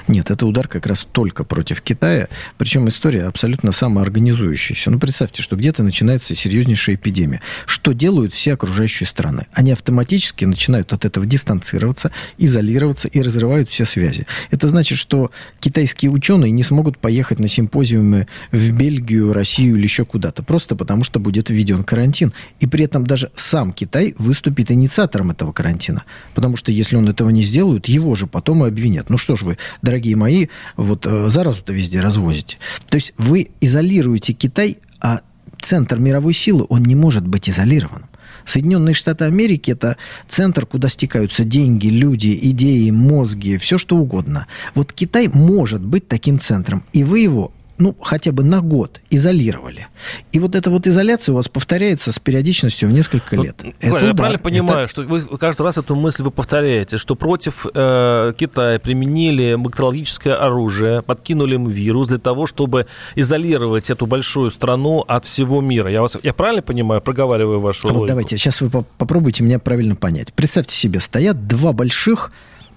Нет, 0.08 0.30
это 0.30 0.46
удар 0.46 0.68
как 0.68 0.86
раз 0.86 1.06
только 1.10 1.44
против 1.44 1.80
Китая. 1.80 2.28
Причем 2.58 2.88
история 2.88 3.24
абсолютно 3.24 3.72
самоорганизующаяся. 3.72 4.90
Ну, 4.90 4.98
представьте, 4.98 5.42
что 5.42 5.56
где-то 5.56 5.82
начинается 5.82 6.34
серьезнейшая 6.34 6.96
эпидемия. 6.96 7.40
Что 7.66 7.92
делают 7.92 8.32
все 8.32 8.54
окружающие 8.54 9.06
страны? 9.06 9.46
Они 9.52 9.72
автоматически 9.72 10.44
начинают 10.44 10.92
от 10.92 11.04
этого 11.04 11.26
дистанцироваться, 11.26 12.10
изолироваться 12.38 13.08
и 13.08 13.20
разрывают 13.20 13.68
все 13.68 13.84
связи. 13.84 14.26
Это 14.50 14.68
значит, 14.68 14.98
что 14.98 15.30
китайские 15.60 16.10
ученые 16.10 16.50
не 16.50 16.62
смогут 16.62 16.98
поехать 16.98 17.38
на 17.38 17.48
симпозиумы 17.48 18.26
в 18.50 18.70
Бельгию, 18.70 19.32
Россию 19.32 19.76
или 19.76 19.84
еще 19.84 20.04
куда-то. 20.04 20.42
Просто 20.42 20.76
потому, 20.76 21.04
что 21.04 21.20
будет 21.20 21.50
введен 21.50 21.84
карантин. 21.84 22.32
И 22.60 22.66
при 22.66 22.84
этом 22.84 23.06
даже 23.06 23.30
сам 23.34 23.72
Китай 23.72 24.14
выступит 24.18 24.70
инициатором 24.70 25.30
этого 25.30 25.52
карантина. 25.52 26.04
Потому 26.34 26.56
что 26.56 26.72
если 26.72 26.96
он 26.96 27.08
этого 27.08 27.30
не 27.30 27.42
сделает, 27.42 27.86
его 27.86 28.14
же 28.14 28.26
потом 28.26 28.64
и 28.64 28.68
обвинят. 28.68 29.10
Ну 29.10 29.18
что 29.18 29.36
ж 29.36 29.42
вы, 29.42 29.58
дорогие 29.82 30.16
мои, 30.16 30.46
вот 30.76 31.06
э, 31.06 31.28
заразу-то 31.28 31.72
везде 31.72 32.00
развозите. 32.00 32.58
То 32.88 32.96
есть 32.96 33.14
вы 33.18 33.50
изолируете 33.60 34.32
Китай, 34.32 34.78
а 35.00 35.20
центр 35.60 35.98
мировой 35.98 36.34
силы, 36.34 36.66
он 36.68 36.82
не 36.82 36.94
может 36.94 37.26
быть 37.26 37.48
изолированным. 37.48 38.08
Соединенные 38.44 38.94
Штаты 38.94 39.24
Америки– 39.24 39.70
это 39.72 39.96
центр, 40.28 40.66
куда 40.66 40.88
стекаются 40.88 41.44
деньги, 41.44 41.86
люди, 41.86 42.38
идеи, 42.42 42.90
мозги, 42.90 43.56
все 43.56 43.78
что 43.78 43.96
угодно. 43.96 44.46
Вот 44.74 44.92
Китай 44.92 45.28
может 45.28 45.82
быть 45.82 46.08
таким 46.08 46.40
центром, 46.40 46.82
и 46.92 47.04
вы 47.04 47.20
его 47.20 47.52
ну, 47.82 47.96
хотя 48.00 48.30
бы 48.32 48.44
на 48.44 48.60
год 48.60 49.00
изолировали. 49.10 49.88
И 50.30 50.38
вот 50.38 50.54
эта 50.54 50.70
вот 50.70 50.86
изоляция 50.86 51.32
у 51.32 51.36
вас 51.36 51.48
повторяется 51.48 52.12
с 52.12 52.18
периодичностью 52.18 52.88
в 52.88 52.92
несколько 52.92 53.34
лет. 53.36 53.56
Вот, 53.62 53.74
Это 53.78 53.86
Николай, 53.86 54.02
я 54.04 54.10
удар. 54.10 54.16
правильно 54.16 54.34
Это- 54.36 54.44
понимаю, 54.44 54.88
что 54.88 55.02
вы 55.02 55.20
каждый 55.38 55.62
раз 55.62 55.78
эту 55.78 55.94
мысль 55.96 56.22
вы 56.22 56.30
повторяете, 56.30 56.96
что 56.96 57.14
против 57.16 57.66
э, 57.74 58.32
Китая 58.36 58.78
применили 58.78 59.56
бактериологическое 59.56 60.36
оружие, 60.36 61.02
подкинули 61.02 61.54
им 61.56 61.66
вирус 61.68 62.08
для 62.08 62.18
того, 62.18 62.46
чтобы 62.46 62.86
изолировать 63.16 63.90
эту 63.90 64.06
большую 64.06 64.50
страну 64.50 65.00
от 65.08 65.24
всего 65.24 65.60
мира. 65.60 65.90
Я, 65.90 66.02
вас, 66.02 66.16
я 66.22 66.32
правильно 66.32 66.62
понимаю, 66.62 67.00
проговариваю 67.00 67.60
вашу 67.60 67.88
А 67.88 67.90
вот 67.90 67.98
логику? 67.98 68.08
давайте, 68.08 68.38
сейчас 68.38 68.60
вы 68.60 68.70
по- 68.70 68.82
попробуйте 68.98 69.42
меня 69.44 69.58
правильно 69.58 69.96
понять. 69.96 70.32
Представьте 70.32 70.74
себе, 70.76 71.00
стоят 71.00 71.46
два 71.48 71.72
больших 71.72 72.30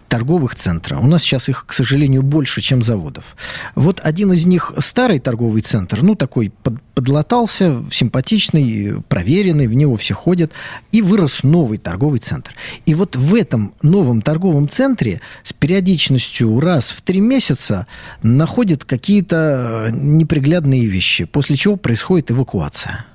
торговых 0.07 0.55
центра. 0.55 0.97
У 0.97 1.07
нас 1.07 1.23
сейчас 1.23 1.49
их, 1.49 1.65
к 1.65 1.73
сожалению, 1.73 2.23
больше, 2.23 2.61
чем 2.61 2.81
заводов. 2.81 3.35
Вот 3.75 3.99
один 4.03 4.33
из 4.33 4.45
них 4.45 4.73
старый 4.79 5.19
торговый 5.19 5.61
центр, 5.61 6.01
ну, 6.01 6.15
такой 6.15 6.51
под- 6.63 6.81
подлатался, 6.93 7.83
симпатичный, 7.91 9.01
проверенный, 9.09 9.67
в 9.67 9.73
него 9.73 9.95
все 9.95 10.13
ходят, 10.13 10.51
и 10.91 11.01
вырос 11.01 11.43
новый 11.43 11.77
торговый 11.77 12.19
центр. 12.19 12.55
И 12.85 12.93
вот 12.93 13.15
в 13.15 13.35
этом 13.35 13.73
новом 13.81 14.21
торговом 14.21 14.69
центре 14.69 15.21
с 15.43 15.53
периодичностью 15.53 16.59
раз 16.59 16.91
в 16.91 17.01
три 17.01 17.19
месяца 17.19 17.87
находят 18.23 18.85
какие-то 18.85 19.87
э, 19.87 19.91
неприглядные 19.91 20.85
вещи, 20.85 21.25
после 21.25 21.55
чего 21.55 21.75
происходит 21.75 22.31
эвакуация. 22.31 23.05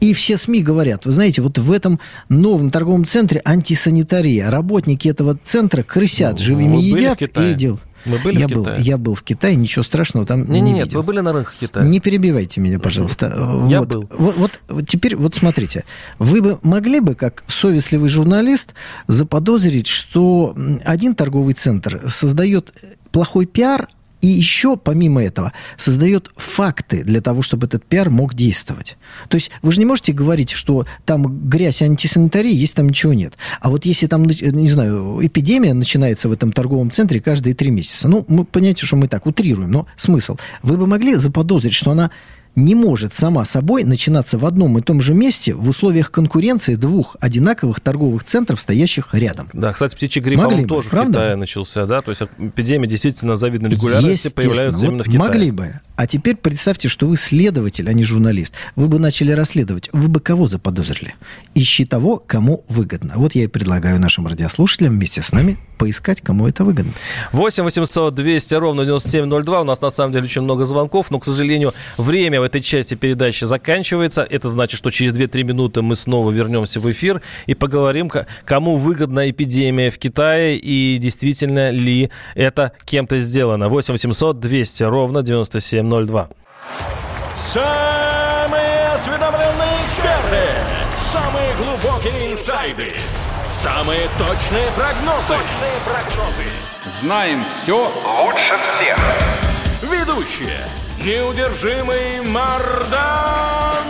И 0.00 0.12
все 0.12 0.36
СМИ 0.36 0.62
говорят, 0.62 1.06
вы 1.06 1.12
знаете, 1.12 1.42
вот 1.42 1.58
в 1.58 1.72
этом 1.72 2.00
новом 2.28 2.70
торговом 2.70 3.04
центре 3.04 3.40
антисанитария. 3.44 4.50
Работники 4.50 5.08
этого 5.08 5.38
центра 5.42 5.82
крысят, 5.82 6.38
Ну, 6.38 6.44
живыми 6.44 6.76
едят 6.76 7.22
и 7.22 7.54
делают. 7.54 7.82
Вы 8.06 8.18
были 8.18 8.38
я 8.38 8.46
в 8.46 8.50
был, 8.52 8.64
Китае? 8.64 8.82
Я 8.82 8.98
был 8.98 9.14
в 9.14 9.22
Китае, 9.22 9.56
ничего 9.56 9.82
страшного 9.82 10.26
там 10.26 10.48
не, 10.48 10.60
не, 10.60 10.72
нет, 10.72 10.86
видел. 10.86 11.00
вы 11.00 11.06
были 11.06 11.18
на 11.20 11.32
рынках 11.32 11.56
Китая? 11.58 11.84
Не 11.84 11.98
перебивайте 11.98 12.60
меня, 12.60 12.78
пожалуйста. 12.78 13.26
Я 13.68 13.80
вот, 13.80 13.88
был. 13.88 14.08
Вот, 14.16 14.36
вот, 14.36 14.60
вот 14.68 14.88
теперь, 14.88 15.16
вот 15.16 15.34
смотрите, 15.34 15.84
вы 16.18 16.40
бы 16.40 16.58
могли 16.62 17.00
бы, 17.00 17.16
как 17.16 17.42
совестливый 17.48 18.08
журналист, 18.08 18.74
заподозрить, 19.08 19.88
что 19.88 20.56
один 20.84 21.16
торговый 21.16 21.54
центр 21.54 22.00
создает 22.08 22.72
плохой 23.10 23.46
пиар, 23.46 23.88
и 24.26 24.28
еще, 24.28 24.76
помимо 24.76 25.22
этого, 25.22 25.52
создает 25.76 26.30
факты 26.36 27.04
для 27.04 27.20
того, 27.20 27.42
чтобы 27.42 27.66
этот 27.66 27.84
пиар 27.84 28.10
мог 28.10 28.34
действовать. 28.34 28.96
То 29.28 29.36
есть 29.36 29.52
вы 29.62 29.70
же 29.70 29.78
не 29.78 29.84
можете 29.84 30.12
говорить, 30.12 30.50
что 30.50 30.84
там 31.04 31.48
грязь 31.48 31.80
антисанитарии, 31.80 32.52
есть 32.52 32.74
там 32.74 32.88
ничего 32.88 33.12
нет. 33.12 33.34
А 33.60 33.70
вот 33.70 33.84
если 33.84 34.08
там, 34.08 34.24
не 34.24 34.68
знаю, 34.68 35.24
эпидемия 35.24 35.74
начинается 35.74 36.28
в 36.28 36.32
этом 36.32 36.50
торговом 36.50 36.90
центре 36.90 37.20
каждые 37.20 37.54
три 37.54 37.70
месяца, 37.70 38.08
ну, 38.08 38.24
мы 38.28 38.44
понимаете, 38.44 38.84
что 38.84 38.96
мы 38.96 39.06
так 39.06 39.26
утрируем, 39.26 39.70
но 39.70 39.86
смысл. 39.96 40.36
Вы 40.62 40.76
бы 40.76 40.88
могли 40.88 41.14
заподозрить, 41.14 41.74
что 41.74 41.92
она 41.92 42.10
не 42.56 42.74
может 42.74 43.12
сама 43.12 43.44
собой 43.44 43.84
начинаться 43.84 44.38
в 44.38 44.46
одном 44.46 44.78
и 44.78 44.82
том 44.82 45.00
же 45.00 45.14
месте 45.14 45.54
в 45.54 45.68
условиях 45.68 46.10
конкуренции 46.10 46.74
двух 46.74 47.16
одинаковых 47.20 47.80
торговых 47.80 48.24
центров, 48.24 48.60
стоящих 48.60 49.14
рядом. 49.14 49.48
Да, 49.52 49.72
кстати, 49.72 49.94
птичий 49.94 50.22
грипп, 50.22 50.40
Могли 50.40 50.62
бы, 50.62 50.68
тоже 50.68 50.90
правда? 50.90 51.10
в 51.10 51.12
Китае 51.12 51.36
начался, 51.36 51.86
да? 51.86 52.00
То 52.00 52.10
есть 52.10 52.22
эпидемии 52.38 52.86
действительно 52.86 53.36
завидной 53.36 53.70
регулярности 53.70 54.32
появляются 54.32 54.80
Вот 54.80 54.88
именно 54.88 55.04
в 55.04 55.06
Китае. 55.06 55.20
Могли 55.20 55.50
бы. 55.50 55.80
А 55.96 56.06
теперь 56.06 56.36
представьте, 56.36 56.88
что 56.88 57.06
вы 57.06 57.16
следователь, 57.16 57.88
а 57.88 57.92
не 57.94 58.04
журналист. 58.04 58.54
Вы 58.76 58.86
бы 58.88 58.98
начали 58.98 59.32
расследовать. 59.32 59.88
Вы 59.94 60.08
бы 60.08 60.20
кого 60.20 60.46
заподозрили? 60.46 61.14
Ищи 61.54 61.86
того, 61.86 62.22
кому 62.24 62.64
выгодно. 62.68 63.14
Вот 63.16 63.34
я 63.34 63.44
и 63.44 63.46
предлагаю 63.46 63.98
нашим 63.98 64.26
радиослушателям 64.26 64.94
вместе 64.94 65.22
с 65.22 65.32
нами 65.32 65.56
поискать, 65.76 66.20
кому 66.20 66.46
это 66.48 66.64
выгодно. 66.64 66.92
8 67.32 67.64
800 67.64 68.14
200 68.14 68.54
ровно 68.54 68.84
9702. 68.84 69.60
У 69.60 69.64
нас 69.64 69.80
на 69.80 69.90
самом 69.90 70.12
деле 70.12 70.24
очень 70.24 70.42
много 70.42 70.64
звонков, 70.64 71.10
но, 71.10 71.18
к 71.18 71.24
сожалению, 71.24 71.74
время 71.96 72.40
в 72.40 72.44
этой 72.44 72.60
части 72.60 72.94
передачи 72.94 73.44
заканчивается. 73.44 74.26
Это 74.28 74.48
значит, 74.48 74.78
что 74.78 74.90
через 74.90 75.12
2-3 75.12 75.44
минуты 75.44 75.82
мы 75.82 75.96
снова 75.96 76.30
вернемся 76.30 76.80
в 76.80 76.90
эфир 76.90 77.22
и 77.46 77.54
поговорим, 77.54 78.10
кому 78.44 78.76
выгодна 78.76 79.30
эпидемия 79.30 79.90
в 79.90 79.98
Китае 79.98 80.56
и 80.56 80.98
действительно 80.98 81.70
ли 81.70 82.10
это 82.34 82.72
кем-то 82.84 83.18
сделано. 83.18 83.68
8 83.68 83.92
800 83.92 84.40
200 84.40 84.82
ровно 84.84 85.22
9702. 85.88 86.28
Самые 87.36 88.88
осведомленные 88.94 89.84
эксперты. 89.84 90.44
Самые 90.98 91.54
глубокие 91.54 92.32
инсайды. 92.32 92.92
Самые 93.44 94.08
точные 94.18 94.68
прогнозы. 94.72 95.28
Точные 95.28 95.78
прогнозы. 95.84 96.46
Знаем 97.00 97.44
все 97.44 97.90
лучше 98.24 98.58
всех. 98.64 98.98
Ведущие. 99.82 100.58
Неудержимый 100.98 102.20
Мардан 102.22 103.86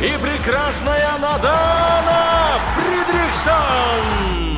и 0.00 0.10
прекрасная 0.20 1.10
Надана 1.20 2.58
Фридрихсон. 2.76 4.49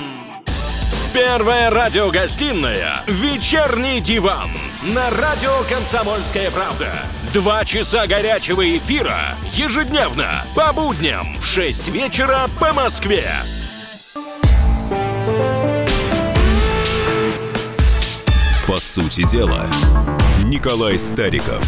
Первая 1.14 1.68
радиогостинная 1.68 3.02
«Вечерний 3.06 4.00
диван» 4.00 4.50
на 4.82 5.10
радио 5.10 5.50
«Комсомольская 5.68 6.50
правда». 6.50 6.88
Два 7.34 7.66
часа 7.66 8.06
горячего 8.06 8.64
эфира 8.78 9.18
ежедневно 9.52 10.42
по 10.54 10.72
будням 10.72 11.36
в 11.38 11.44
6 11.44 11.88
вечера 11.88 12.46
по 12.58 12.72
Москве. 12.72 13.26
По 18.66 18.76
сути 18.80 19.28
дела, 19.28 19.68
Николай 20.44 20.98
Стариков. 20.98 21.62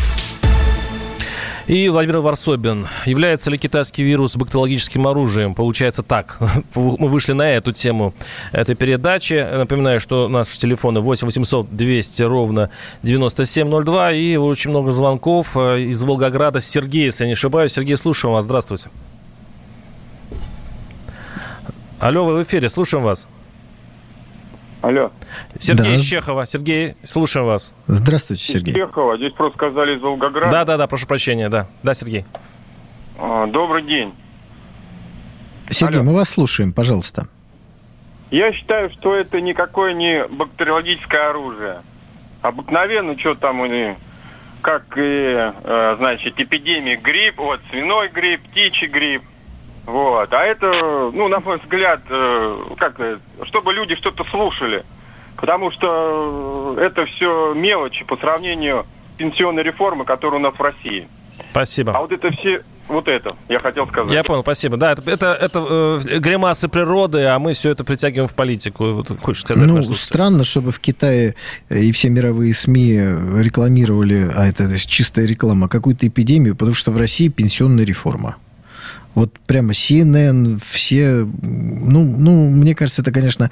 И 1.66 1.88
Владимир 1.88 2.18
Варсобин. 2.18 2.88
Является 3.06 3.50
ли 3.50 3.56
китайский 3.56 4.02
вирус 4.02 4.37
бактериологическим 4.37 5.06
оружием? 5.06 5.54
Получается 5.54 6.02
так. 6.02 6.38
Мы 6.75 7.09
вышли 7.09 7.33
на 7.33 7.50
эту 7.50 7.73
тему 7.73 8.12
этой 8.52 8.75
передачи. 8.75 9.47
Напоминаю, 9.50 9.99
что 9.99 10.28
наши 10.28 10.59
телефоны 10.59 11.00
8 11.00 11.26
800 11.26 11.75
200 11.75 12.23
ровно 12.25 12.71
9702. 13.02 14.12
И 14.12 14.37
очень 14.37 14.71
много 14.71 14.92
звонков 14.92 15.56
э, 15.56 15.80
из 15.85 16.02
Волгограда. 16.02 16.61
Сергей, 16.61 17.06
если 17.06 17.25
я 17.25 17.28
не 17.28 17.33
ошибаюсь. 17.33 17.73
Сергей, 17.73 17.97
слушаем 17.97 18.35
вас. 18.35 18.44
Здравствуйте. 18.44 18.90
Алло, 21.99 22.26
вы 22.26 22.40
в 22.40 22.42
эфире. 22.42 22.68
Слушаем 22.68 23.04
вас. 23.04 23.26
Алло. 24.85 25.11
Сергей 25.59 25.85
Да. 25.85 25.95
из 25.97 26.03
Чехова. 26.03 26.45
Сергей, 26.45 26.95
слушаем 27.05 27.47
вас. 27.47 27.75
Здравствуйте, 27.87 28.45
Сергей. 28.45 28.75
Чехова, 28.75 29.17
здесь 29.17 29.33
просто 29.33 29.57
сказали 29.57 29.97
из 29.97 30.03
Волгограда. 30.03 30.53
Да, 30.53 30.64
да, 30.67 30.76
да, 30.76 30.87
прошу 30.87 31.07
прощения. 31.07 31.49
Да, 31.49 31.67
да, 31.83 31.95
Сергей. 31.95 32.26
А, 33.19 33.47
Добрый 33.47 33.83
день. 33.83 34.12
Сергей, 35.71 36.00
Алло. 36.00 36.11
мы 36.11 36.14
вас 36.19 36.29
слушаем, 36.29 36.75
пожалуйста. 36.75 37.29
Я 38.31 38.53
считаю, 38.53 38.91
что 38.91 39.14
это 39.14 39.41
никакое 39.41 39.95
не 39.95 40.26
бактериологическое 40.26 41.31
оружие. 41.31 41.79
Обыкновенно, 42.43 43.19
что 43.19 43.35
там, 43.37 43.64
и, 43.64 43.95
как 44.61 44.85
и, 44.99 45.00
э, 45.62 45.95
значит, 45.99 46.38
эпидемия 46.38 46.97
грипп, 46.97 47.38
вот, 47.38 47.61
свиной 47.71 48.11
грипп, 48.11 48.43
птичий 48.50 48.88
грипп. 48.88 49.23
Вот. 49.87 50.33
А 50.33 50.45
это, 50.45 51.11
ну, 51.12 51.29
на 51.29 51.41
мой 51.41 51.59
взгляд, 51.59 52.00
э, 52.09 52.59
как 52.79 52.99
это, 52.99 53.21
чтобы 53.45 53.73
люди 53.73 53.97
что-то 53.97 54.25
слушали. 54.25 54.85
Потому 55.37 55.71
что 55.71 56.75
э, 56.79 56.85
это 56.85 57.07
все 57.07 57.55
мелочи 57.55 58.05
по 58.05 58.17
сравнению 58.17 58.87
с 59.14 59.19
пенсионной 59.19 59.62
реформой, 59.62 60.07
которая 60.07 60.41
у 60.41 60.43
нас 60.43 60.55
в 60.55 60.62
России. 60.62 61.09
Спасибо. 61.50 61.93
А 61.93 62.00
вот 62.00 62.12
это 62.12 62.31
все, 62.31 62.62
вот 62.88 63.09
это, 63.09 63.35
я 63.49 63.59
хотел 63.59 63.87
сказать. 63.87 64.12
Я 64.12 64.25
понял, 64.25 64.43
спасибо. 64.43 64.76
Да, 64.76 64.93
это, 64.93 65.11
это, 65.11 65.35
это, 65.35 65.99
э, 66.09 66.19
гримасы 66.19 66.69
природы, 66.69 67.25
а 67.25 67.38
мы 67.38 67.53
все 67.53 67.71
это 67.71 67.85
притягиваем 67.85 68.29
в 68.29 68.35
политику. 68.35 68.93
Вот 68.93 69.09
хочешь 69.21 69.43
сказать? 69.43 69.67
Ну, 69.67 69.83
странно, 69.83 70.45
чтобы 70.45 70.73
в 70.73 70.81
Китае 70.81 71.35
э, 71.69 71.81
и 71.81 71.93
все 71.93 72.09
мировые 72.09 72.55
СМИ 72.55 72.97
рекламировали, 73.43 74.31
а 74.35 74.47
это 74.47 74.67
чистая 74.79 75.26
реклама, 75.26 75.69
какую-то 75.69 76.07
эпидемию, 76.07 76.57
потому 76.57 76.75
что 76.75 76.91
в 76.91 76.97
России 76.97 77.29
пенсионная 77.29 77.85
реформа. 77.85 78.37
Вот 79.14 79.38
прямо 79.47 79.73
CNN, 79.73 80.61
все, 80.62 81.26
ну, 81.42 82.02
ну, 82.02 82.50
мне 82.50 82.75
кажется, 82.75 83.02
это, 83.02 83.12
конечно, 83.12 83.50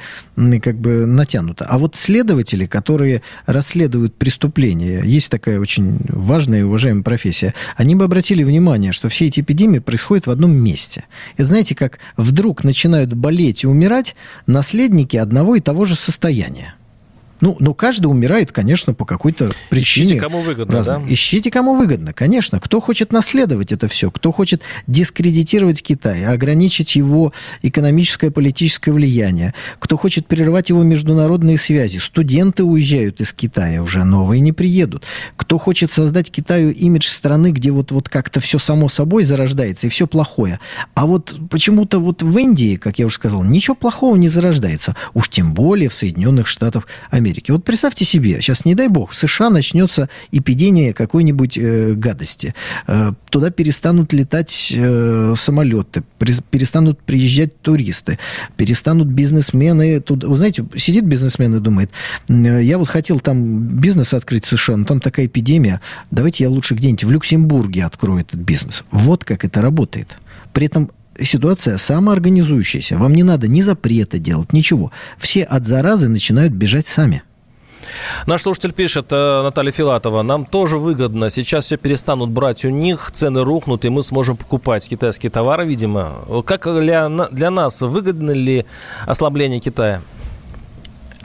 как 0.63 0.77
бы 0.77 1.07
натянуто. 1.07 1.65
А 1.67 1.79
вот 1.79 1.97
следователи, 1.97 2.67
которые 2.67 3.23
расследуют 3.47 4.15
преступления, 4.15 5.03
есть 5.05 5.31
такая 5.31 5.61
очень 5.61 5.99
важная 6.09 6.61
и 6.61 6.63
уважаемая 6.63 7.05
профессия, 7.05 7.55
они 7.77 7.95
бы 7.95 8.05
обратили 8.05 8.43
внимание, 8.43 8.93
что 8.93 9.09
все 9.09 9.27
эти 9.27 9.41
эпидемии 9.41 9.79
происходят 9.79 10.27
в 10.27 10.31
одном 10.31 10.53
месте. 10.53 11.05
Это 11.37 11.47
знаете, 11.47 11.75
как 11.75 11.99
вдруг 12.17 12.65
начинают 12.65 13.13
болеть 13.15 13.65
и 13.65 13.67
умирать 13.67 14.17
наследники 14.47 15.17
одного 15.17 15.57
и 15.57 15.61
того 15.61 15.85
же 15.85 15.95
состояния. 15.95 16.75
Ну, 17.43 17.57
но 17.59 17.75
каждый 17.75 18.07
умирает, 18.07 18.53
конечно, 18.53 18.95
по 18.95 19.05
какой-то 19.05 19.51
причине. 19.69 20.07
Ищите, 20.07 20.21
кому 20.21 20.41
выгодно, 20.43 20.73
разной. 20.73 21.01
да? 21.01 21.13
Ищите, 21.13 21.51
кому 21.51 21.75
выгодно, 21.75 22.13
конечно. 22.13 22.61
Кто 22.61 22.81
хочет 22.81 23.13
наследовать 23.13 23.73
это 23.73 23.89
все, 23.89 24.13
кто 24.13 24.31
хочет 24.31 24.63
дискредитировать 24.87 25.83
Китай, 25.83 26.25
ограничить 26.25 26.95
его 26.95 27.33
экономическое 27.63 28.29
и 28.29 28.31
политическое 28.31 28.93
влияние, 28.93 29.55
кто 29.81 29.97
хочет 29.97 30.29
прервать 30.29 30.69
его 30.69 30.85
международные 30.85 31.59
связи. 31.59 31.99
Студенты 31.99 32.63
уезжают 32.63 33.21
из 33.21 33.33
Китая 33.33 33.83
уже, 33.83 34.05
новые 34.05 34.39
не 34.39 34.53
приедут. 34.53 35.05
Кто 35.37 35.59
хочет 35.59 35.91
создать 35.91 36.31
Китаю 36.31 36.71
имидж 36.71 37.09
страны, 37.09 37.51
где 37.51 37.73
вот, 37.73 37.91
вот 37.91 38.09
как-то 38.09 38.39
все 38.39 38.61
само 38.61 38.89
собой 38.89 39.25
зарождается 39.25 39.89
и 39.89 39.91
все 39.91 40.07
плохое. 40.07 40.61
А 40.95 41.07
вот 41.07 41.35
почему-то 41.51 41.99
вот 41.99 42.23
в 42.23 42.39
Индии, 42.39 42.77
как 42.77 43.01
я 43.01 43.07
уже 43.07 43.17
сказал, 43.17 43.43
ничего 43.43 43.75
плохого 43.75 44.15
не 44.15 44.29
зарождается. 44.29 44.95
Уж 45.13 45.29
тем 45.29 45.55
более 45.55 45.89
в 45.89 45.95
Соединенных 45.95 46.47
Штатах 46.47 46.87
Америки. 47.11 47.32
Вот 47.49 47.65
представьте 47.65 48.05
себе, 48.05 48.41
сейчас, 48.41 48.65
не 48.65 48.75
дай 48.75 48.89
бог, 48.89 49.11
в 49.11 49.17
США 49.17 49.51
начнется 49.51 50.09
эпидемия 50.31 50.93
какой-нибудь 50.93 51.59
э, 51.59 51.93
гадости. 51.95 52.55
Э, 52.87 53.13
туда 53.31 53.51
перестанут 53.51 54.13
летать 54.13 54.73
э, 54.77 55.35
самолеты, 55.37 56.03
прес- 56.19 56.43
перестанут 56.51 57.01
приезжать 57.03 57.61
туристы, 57.61 58.19
перестанут 58.57 59.09
бизнесмены 59.09 60.01
туда... 60.01 60.29
Вы 60.29 60.37
знаете, 60.37 60.65
сидит 60.77 61.05
бизнесмен 61.05 61.55
и 61.55 61.61
думает, 61.61 61.91
«М, 62.29 62.61
я 62.61 62.79
вот 62.79 62.89
хотел 62.89 63.21
там 63.21 63.59
бизнес 63.61 64.15
открыть 64.15 64.45
в 64.45 64.57
США, 64.57 64.77
но 64.77 64.85
там 64.85 65.01
такая 65.01 65.27
эпидемия, 65.27 65.81
давайте 66.11 66.45
я 66.45 66.51
лучше 66.51 66.75
где-нибудь 66.75 67.05
в 67.05 67.11
Люксембурге 67.11 67.85
открою 67.85 68.21
этот 68.21 68.41
бизнес. 68.41 68.85
Вот 68.91 69.25
как 69.25 69.45
это 69.45 69.63
работает. 69.63 70.19
При 70.53 70.67
этом 70.67 70.91
ситуация 71.21 71.77
самоорганизующаяся. 71.77 72.99
Вам 72.99 73.15
не 73.15 73.23
надо 73.23 73.49
ни 73.49 73.61
запрета 73.61 74.19
делать, 74.19 74.53
ничего. 74.53 74.93
Все 75.19 75.43
от 75.43 75.67
заразы 75.67 76.09
начинают 76.09 76.53
бежать 76.53 76.87
сами. 76.87 77.23
Наш 78.27 78.43
слушатель 78.43 78.73
пишет, 78.73 79.07
э, 79.11 79.43
Наталья 79.43 79.73
Филатова, 79.73 80.23
нам 80.23 80.45
тоже 80.45 80.79
выгодно. 80.79 81.31
Сейчас 81.31 81.67
все 81.67 81.77
перестанут 81.77 82.31
брать 82.31 82.65
у 82.65 82.71
них, 82.71 83.11
цены 83.13 83.45
рухнут, 83.45 83.85
и 83.85 83.89
мы 83.89 84.03
сможем 84.03 84.37
покупать 84.37 84.89
китайские 84.89 85.31
товары, 85.31 85.67
видимо. 85.67 86.43
Как 86.47 86.65
для, 86.65 87.09
для 87.09 87.51
нас 87.51 87.83
выгодно 87.83 88.31
ли 88.31 88.65
ослабление 89.07 89.61
Китая? 89.61 90.01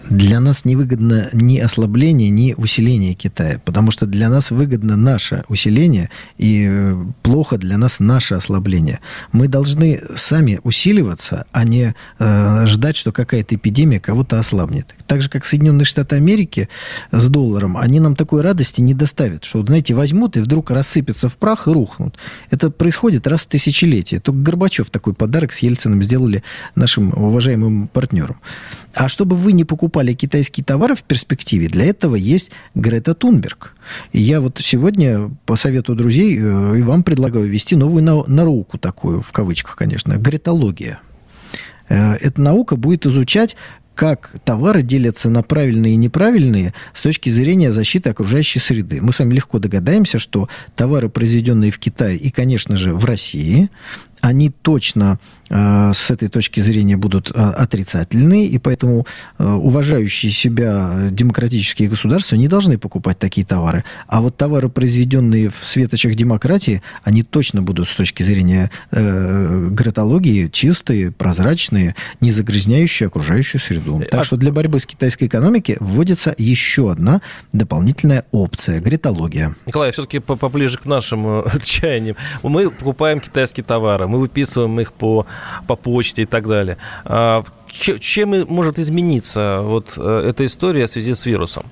Для 0.10 0.40
нас 0.40 0.66
невыгодно 0.66 1.30
ни 1.34 1.58
ослабление, 1.58 2.30
ни 2.30 2.54
усиление 2.56 3.14
Китая, 3.14 3.60
потому 3.64 3.92
что 3.92 4.06
для 4.06 4.30
нас 4.30 4.52
выгодно 4.52 4.96
наше 4.96 5.44
усиление 5.50 6.10
и 6.38 6.68
э, 6.70 7.06
плохо 7.24 7.58
для 7.58 7.78
нас 7.78 8.00
наше 8.00 8.36
ослабление. 8.36 9.00
Мы 9.32 9.48
должны 9.48 10.02
сами 10.16 10.60
усиливаться, 10.64 11.46
а 11.52 11.64
не 11.64 11.96
э, 12.20 12.68
ждать, 12.68 12.96
что 12.96 13.12
какая-то 13.12 13.56
эпидемия 13.56 14.00
кого-то 14.00 14.40
ослабнет. 14.40 14.96
Так 15.08 15.22
же, 15.22 15.30
как 15.30 15.46
Соединенные 15.46 15.86
Штаты 15.86 16.16
Америки 16.16 16.70
с 17.12 17.28
долларом, 17.30 17.78
они 17.78 18.00
нам 18.00 18.16
такой 18.16 18.42
радости 18.42 18.82
не 18.82 18.94
доставят, 18.94 19.44
что, 19.44 19.66
знаете, 19.66 19.94
возьмут 19.94 20.38
и 20.38 20.40
вдруг 20.40 20.72
рассыпятся 20.72 21.28
в 21.28 21.38
прах 21.38 21.68
и 21.68 21.72
рухнут. 21.72 22.18
Это 22.50 22.72
происходит 22.72 23.28
раз 23.28 23.42
в 23.42 23.48
тысячелетие. 23.48 24.20
Только 24.20 24.40
Горбачев 24.40 24.90
такой 24.90 25.14
подарок 25.14 25.52
с 25.52 25.60
Ельциным 25.60 26.02
сделали 26.04 26.44
нашим 26.76 27.14
уважаемым 27.14 27.88
партнерам. 27.88 28.38
А 28.94 29.10
чтобы 29.10 29.36
вы 29.36 29.52
не 29.52 29.64
покупали 29.64 29.87
китайские 29.90 30.64
товары 30.64 30.96
в 30.96 31.04
перспективе, 31.04 31.68
для 31.68 31.86
этого 31.86 32.16
есть 32.16 32.52
Грета 32.76 33.14
Тунберг. 33.14 33.76
И 34.12 34.22
я 34.22 34.42
вот 34.42 34.60
сегодня 34.62 35.32
по 35.46 35.56
совету 35.56 35.96
друзей 35.96 36.38
э, 36.38 36.78
и 36.78 36.82
вам 36.82 37.04
предлагаю 37.04 37.46
ввести 37.46 37.76
новую 37.76 38.04
науку 38.28 38.78
такую, 38.78 39.22
в 39.22 39.32
кавычках, 39.32 39.76
конечно, 39.76 40.18
гретология. 40.18 41.00
Э, 41.90 42.14
эта 42.16 42.42
наука 42.42 42.76
будет 42.76 43.06
изучать, 43.06 43.56
как 43.98 44.36
товары 44.46 44.84
делятся 44.84 45.30
на 45.30 45.42
правильные 45.42 45.94
и 45.94 45.98
неправильные 45.98 46.74
с 46.94 47.02
точки 47.02 47.30
зрения 47.30 47.74
защиты 47.74 48.12
окружающей 48.12 48.60
среды. 48.60 49.02
Мы 49.02 49.12
с 49.12 49.20
вами 49.20 49.34
легко 49.34 49.58
догадаемся, 49.58 50.20
что 50.20 50.48
товары, 50.76 51.10
произведенные 51.10 51.72
в 51.72 51.80
Китае 51.80 52.16
и, 52.16 52.30
конечно 52.30 52.76
же, 52.76 52.94
в 52.94 53.06
России, 53.06 53.70
они 54.28 54.50
точно 54.50 55.20
э, 55.50 55.92
с 55.94 56.12
этой 56.12 56.28
точки 56.28 56.60
зрения 56.60 56.98
будут 56.98 57.32
э, 57.32 57.34
отрицательные, 57.34 58.46
и 58.46 58.58
поэтому 58.58 59.08
э, 59.38 59.46
уважающие 59.46 60.32
себя 60.32 61.08
демократические 61.12 61.88
государства 61.88 62.36
не 62.36 62.50
должны 62.50 62.78
покупать 62.78 63.18
такие 63.20 63.48
товары. 63.48 63.86
А 64.08 64.20
вот 64.22 64.36
товары, 64.36 64.68
произведенные 64.68 65.50
в 65.50 65.56
светочах 65.64 66.16
демократии, 66.16 66.82
они 67.04 67.24
точно 67.24 67.62
будут 67.62 67.88
с 67.88 67.96
точки 67.96 68.22
зрения 68.24 68.70
э, 68.92 69.68
гратологии 69.72 70.50
чистые, 70.52 71.12
прозрачные, 71.12 71.96
не 72.20 72.32
загрязняющие 72.32 73.08
окружающую 73.08 73.62
среду. 73.62 74.02
Так 74.10 74.22
а 74.22 74.24
что 74.26 74.36
для 74.36 74.52
борьбы 74.52 74.82
с 74.82 74.86
китайской 74.86 75.26
экономикой 75.26 75.78
вводится 75.80 76.36
еще 76.38 76.92
одна 76.92 77.22
дополнительная 77.54 78.26
опция– 78.32 78.82
гретология. 78.82 79.56
Николай, 79.66 79.92
все-таки 79.92 80.20
поближе 80.20 80.78
к 80.78 80.86
нашим 80.86 81.46
чаяниям. 81.64 82.18
Мы 82.44 82.70
покупаем 82.70 83.22
китайские 83.22 83.64
товары, 83.64 84.08
мы 84.08 84.17
выписываем 84.18 84.80
их 84.80 84.92
по, 84.92 85.26
по 85.68 85.76
почте 85.76 86.24
и 86.24 86.26
так 86.26 86.48
далее. 86.48 86.78
А, 87.06 87.44
чем 87.70 88.46
может 88.48 88.80
измениться 88.80 89.60
вот 89.62 89.94
э, 89.98 90.30
эта 90.30 90.46
история 90.46 90.86
в 90.86 90.90
связи 90.90 91.14
с 91.14 91.26
вирусом? 91.26 91.66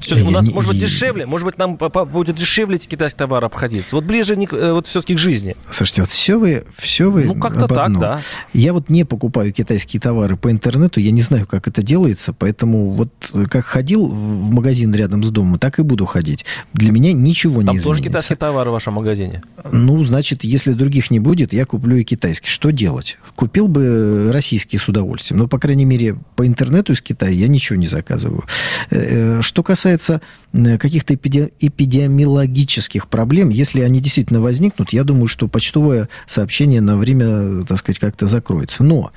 Все-таки 0.00 0.28
у 0.28 0.30
нас, 0.30 0.46
не, 0.46 0.54
может 0.54 0.70
быть, 0.70 0.80
дешевле, 0.80 1.26
может 1.26 1.46
быть, 1.46 1.58
нам 1.58 1.76
будет 1.76 2.36
дешевле 2.36 2.76
эти 2.76 2.88
китайские 2.88 3.18
товары 3.18 3.46
обходиться. 3.46 3.96
Вот 3.96 4.04
ближе 4.04 4.34
э, 4.34 4.72
вот 4.72 4.86
все-таки 4.86 5.14
к 5.14 5.18
жизни. 5.18 5.56
Слушайте, 5.70 6.02
вот 6.02 6.10
все 6.10 6.38
вы, 6.38 6.64
все 6.76 7.10
вы 7.10 7.24
Ну, 7.24 7.34
как-то 7.34 7.66
так, 7.66 7.98
да. 7.98 8.20
Я 8.52 8.72
вот 8.72 8.88
не 8.88 9.04
покупаю 9.04 9.52
китайские 9.52 10.00
товары 10.00 10.36
по 10.36 10.50
интернету, 10.50 11.00
я 11.00 11.10
не 11.10 11.22
знаю, 11.22 11.46
как 11.46 11.68
это 11.68 11.82
делается, 11.82 12.32
поэтому 12.32 12.90
вот 12.90 13.10
э, 13.34 13.44
как 13.46 13.64
ходил 13.64 14.06
в 14.06 14.50
магазин 14.52 14.94
рядом 14.94 15.24
с 15.24 15.30
домом, 15.30 15.58
так 15.58 15.78
и 15.78 15.82
буду 15.82 16.06
ходить. 16.06 16.44
Для 16.72 16.92
меня 16.92 17.12
ничего 17.12 17.62
Там 17.62 17.74
не 17.74 17.78
изменится. 17.78 17.84
Там 17.84 17.92
тоже 17.92 18.02
китайские 18.02 18.36
товары 18.36 18.70
в 18.70 18.72
вашем 18.74 18.94
магазине? 18.94 19.42
Ну, 19.72 20.02
значит, 20.02 20.44
если 20.44 20.72
других 20.72 21.10
не 21.10 21.20
будет, 21.20 21.52
я 21.52 21.66
куплю 21.66 21.96
и 21.96 22.04
китайский. 22.04 22.48
Что 22.48 22.70
делать? 22.70 23.18
Купил 23.34 23.68
бы 23.68 24.30
российские 24.32 24.78
с 24.78 24.88
удовольствием. 24.88 25.40
Но, 25.40 25.48
по 25.48 25.58
крайней 25.58 25.84
мере, 25.84 26.16
по 26.36 26.46
интернету 26.46 26.92
из 26.92 27.00
Китая 27.00 27.32
я 27.32 27.48
ничего 27.48 27.78
не 27.78 27.86
заказываю. 27.86 28.44
Э, 28.90 29.40
что 29.42 29.62
касается 29.62 29.77
касается 29.78 30.20
э, 30.52 30.76
каких-то 30.76 31.14
эпидемиологических 31.14 33.06
проблем, 33.06 33.50
если 33.50 33.82
они 33.82 34.00
действительно 34.00 34.40
возникнут, 34.40 34.92
я 34.92 35.04
думаю, 35.04 35.28
что 35.28 35.46
почтовое 35.46 36.08
сообщение 36.26 36.80
на 36.80 36.98
время, 36.98 37.64
так 37.64 37.78
сказать, 37.78 38.00
как-то 38.00 38.26
закроется. 38.26 38.82
Но 38.82 39.12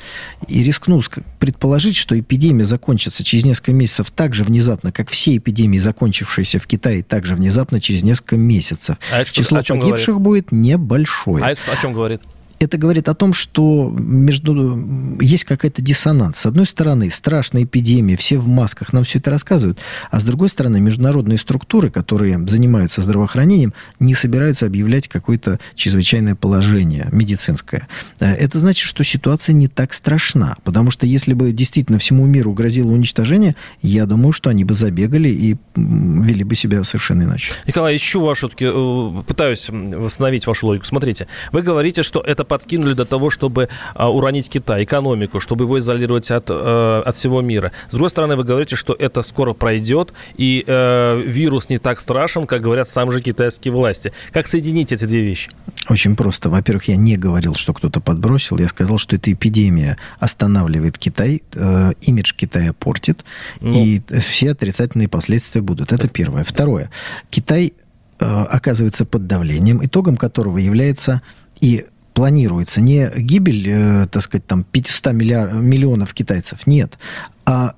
и 0.47 0.63
рискну 0.63 1.01
предположить, 1.39 1.95
что 1.95 2.19
эпидемия 2.19 2.65
закончится 2.65 3.23
через 3.23 3.43
несколько 3.43 3.71
месяцев 3.71 4.11
так 4.11 4.35
же 4.35 4.43
внезапно, 4.43 4.91
как 4.91 5.09
все 5.09 5.37
эпидемии, 5.37 5.79
закончившиеся 5.79 6.59
в 6.59 6.67
Китае, 6.67 7.01
так 7.01 7.25
же 7.25 7.33
внезапно 7.33 7.81
через 7.81 8.03
несколько 8.03 8.37
месяцев. 8.37 8.97
А 9.11 9.21
это 9.21 9.33
Число 9.33 9.63
погибших 9.67 10.19
говорит? 10.19 10.21
будет 10.21 10.51
небольшое. 10.51 11.43
А 11.43 11.49
это 11.49 11.61
о 11.71 11.81
чем 11.81 11.93
говорит? 11.93 12.21
Это 12.63 12.77
говорит 12.77 13.09
о 13.09 13.13
том, 13.13 13.33
что 13.33 13.89
между 13.97 15.17
есть 15.19 15.45
какая-то 15.45 15.81
диссонанс. 15.81 16.37
С 16.39 16.45
одной 16.45 16.65
стороны, 16.65 17.09
страшная 17.09 17.63
эпидемия, 17.63 18.15
все 18.15 18.37
в 18.37 18.47
масках, 18.47 18.93
нам 18.93 19.03
все 19.03 19.19
это 19.19 19.31
рассказывают, 19.31 19.79
а 20.09 20.19
с 20.19 20.23
другой 20.23 20.49
стороны, 20.49 20.79
международные 20.79 21.37
структуры, 21.37 21.89
которые 21.89 22.39
занимаются 22.47 23.01
здравоохранением, 23.01 23.73
не 23.99 24.13
собираются 24.13 24.65
объявлять 24.65 25.07
какое-то 25.07 25.59
чрезвычайное 25.75 26.35
положение 26.35 27.07
медицинское. 27.11 27.87
Э, 28.19 28.33
это 28.33 28.59
значит, 28.59 28.85
что 28.87 29.03
ситуация 29.03 29.53
не 29.53 29.67
так 29.67 29.93
страшна, 29.93 30.57
потому 30.63 30.91
что 30.91 31.05
если 31.05 31.33
бы 31.33 31.51
действительно 31.51 31.99
всему 31.99 32.25
миру 32.25 32.53
грозило 32.53 32.91
уничтожение, 32.91 33.55
я 33.81 34.05
думаю, 34.05 34.33
что 34.33 34.49
они 34.49 34.63
бы 34.63 34.73
забегали 34.73 35.29
и 35.29 35.57
вели 35.75 36.43
бы 36.43 36.55
себя 36.55 36.83
совершенно 36.83 37.23
иначе. 37.23 37.53
Николай, 37.67 37.95
ищу 37.95 38.21
вашу, 38.21 38.49
э, 38.59 39.23
пытаюсь 39.27 39.69
восстановить 39.69 40.47
вашу 40.47 40.67
логику. 40.67 40.85
Смотрите, 40.85 41.27
вы 41.51 41.61
говорите, 41.61 42.03
что 42.03 42.19
это 42.19 42.43
подкинули 42.51 42.93
до 42.93 43.05
того, 43.05 43.29
чтобы 43.29 43.69
а, 43.95 44.09
уронить 44.09 44.49
Китай, 44.49 44.83
экономику, 44.83 45.39
чтобы 45.39 45.63
его 45.63 45.79
изолировать 45.79 46.29
от, 46.31 46.49
э, 46.49 47.03
от 47.05 47.15
всего 47.15 47.39
мира. 47.39 47.71
С 47.87 47.91
другой 47.91 48.09
стороны, 48.09 48.35
вы 48.35 48.43
говорите, 48.43 48.75
что 48.75 48.93
это 48.93 49.21
скоро 49.21 49.53
пройдет, 49.53 50.11
и 50.35 50.65
э, 50.67 51.21
вирус 51.25 51.69
не 51.69 51.79
так 51.79 52.01
страшен, 52.01 52.45
как 52.47 52.61
говорят 52.61 52.89
сам 52.89 53.09
же 53.09 53.21
китайские 53.21 53.73
власти. 53.73 54.11
Как 54.33 54.47
соединить 54.47 54.91
эти 54.91 55.05
две 55.05 55.21
вещи? 55.21 55.49
Очень 55.87 56.17
просто. 56.17 56.49
Во-первых, 56.49 56.89
я 56.89 56.97
не 56.97 57.15
говорил, 57.15 57.55
что 57.55 57.73
кто-то 57.73 58.01
подбросил. 58.01 58.57
Я 58.59 58.67
сказал, 58.67 58.97
что 58.97 59.15
эта 59.15 59.31
эпидемия 59.31 59.97
останавливает 60.19 60.97
Китай, 60.97 61.43
э, 61.55 61.93
имидж 62.01 62.33
Китая 62.35 62.73
портит, 62.73 63.23
ну. 63.61 63.71
и 63.71 64.01
все 64.19 64.51
отрицательные 64.51 65.07
последствия 65.07 65.61
будут. 65.61 65.93
Это 65.93 66.09
первое. 66.09 66.43
Второе. 66.43 66.89
Китай 67.29 67.71
э, 68.19 68.25
оказывается 68.25 69.05
под 69.05 69.25
давлением, 69.25 69.79
итогом 69.81 70.17
которого 70.17 70.57
является 70.57 71.21
и 71.61 71.85
планируется. 72.21 72.81
Не 72.81 73.09
гибель, 73.17 73.67
э, 73.67 74.05
так 74.05 74.21
сказать, 74.21 74.45
там 74.45 74.63
500 74.63 75.11
миллиар, 75.13 75.53
миллионов 75.53 76.13
китайцев, 76.13 76.67
нет, 76.67 76.99
а 77.45 77.73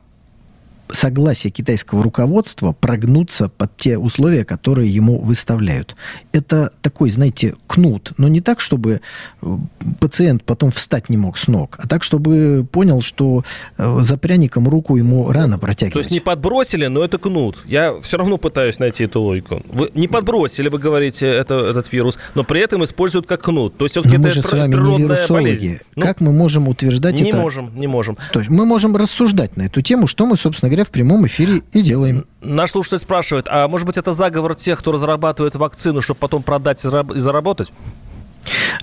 согласие 0.93 1.51
китайского 1.51 2.03
руководства 2.03 2.71
прогнуться 2.71 3.49
под 3.49 3.75
те 3.77 3.97
условия, 3.97 4.45
которые 4.45 4.89
ему 4.89 5.19
выставляют. 5.19 5.95
Это 6.32 6.71
такой, 6.82 7.10
знаете, 7.10 7.56
кнут, 7.67 8.13
но 8.17 8.27
не 8.27 8.41
так, 8.41 8.60
чтобы 8.60 9.01
э, 9.41 9.58
пациент 9.99 10.43
потом 10.43 10.71
встать 10.71 11.10
не 11.10 11.17
мог 11.17 11.38
с 11.38 11.47
ног, 11.47 11.77
а 11.79 11.88
так, 11.88 12.03
чтобы 12.03 12.65
понял, 12.71 13.01
что 13.01 13.43
э, 13.77 13.97
за 14.01 14.17
пряником 14.17 14.69
руку 14.69 14.95
ему 14.95 15.32
рано 15.32 15.58
протягивать. 15.58 15.93
То 15.93 15.99
есть 15.99 16.12
не 16.12 16.19
подбросили, 16.19 16.88
но 16.88 17.03
это 17.03 17.17
кнут. 17.17 17.63
Я 17.65 17.99
все 18.01 18.17
равно 18.17 18.38
пытаюсь 18.38 18.79
найти 18.79 19.06
эту 19.06 19.21
логику. 19.21 19.63
Вы 19.71 19.89
не 19.93 20.08
подбросили, 20.08 20.69
вы 20.69 20.77
говорите, 20.77 21.27
это, 21.27 21.56
этот 21.56 21.91
вирус, 21.91 22.19
но 22.36 22.43
при 22.43 22.62
этом 22.62 22.84
используют 22.84 23.25
как 23.25 23.41
кнут. 23.41 23.77
То 23.77 23.86
есть 23.86 23.93
все-таки 23.93 24.15
это 24.15 24.23
мы 24.23 24.32
же 24.32 24.41
с 24.41 24.51
вами 24.51 24.75
не 24.75 24.97
вирусологи. 25.03 25.43
Болезнь. 25.43 25.79
Ну, 25.95 26.03
как 26.03 26.21
мы 26.21 26.32
можем 26.32 26.67
утверждать 26.67 27.15
не 27.15 27.29
это? 27.29 27.38
Не 27.38 27.41
можем, 27.41 27.71
не 27.75 27.88
можем. 27.88 28.17
То 28.32 28.39
есть 28.39 28.51
мы 28.51 28.65
можем 28.65 28.95
рассуждать 28.95 29.58
на 29.58 29.63
эту 29.63 29.82
тему, 29.82 30.08
что 30.08 30.25
мы, 30.25 30.38
собственно 30.38 30.69
говоря, 30.69 30.82
в 30.83 30.89
прямом 30.89 31.25
эфире 31.27 31.61
и 31.71 31.81
делаем. 31.81 32.25
Наш 32.41 32.71
слушатель 32.71 32.99
спрашивает, 32.99 33.47
а 33.49 33.67
может 33.67 33.87
быть 33.87 33.97
это 33.97 34.13
заговор 34.13 34.55
тех, 34.55 34.79
кто 34.79 34.91
разрабатывает 34.91 35.55
вакцину, 35.55 36.01
чтобы 36.01 36.19
потом 36.19 36.43
продать 36.43 36.83
и 36.83 37.19
заработать? 37.19 37.71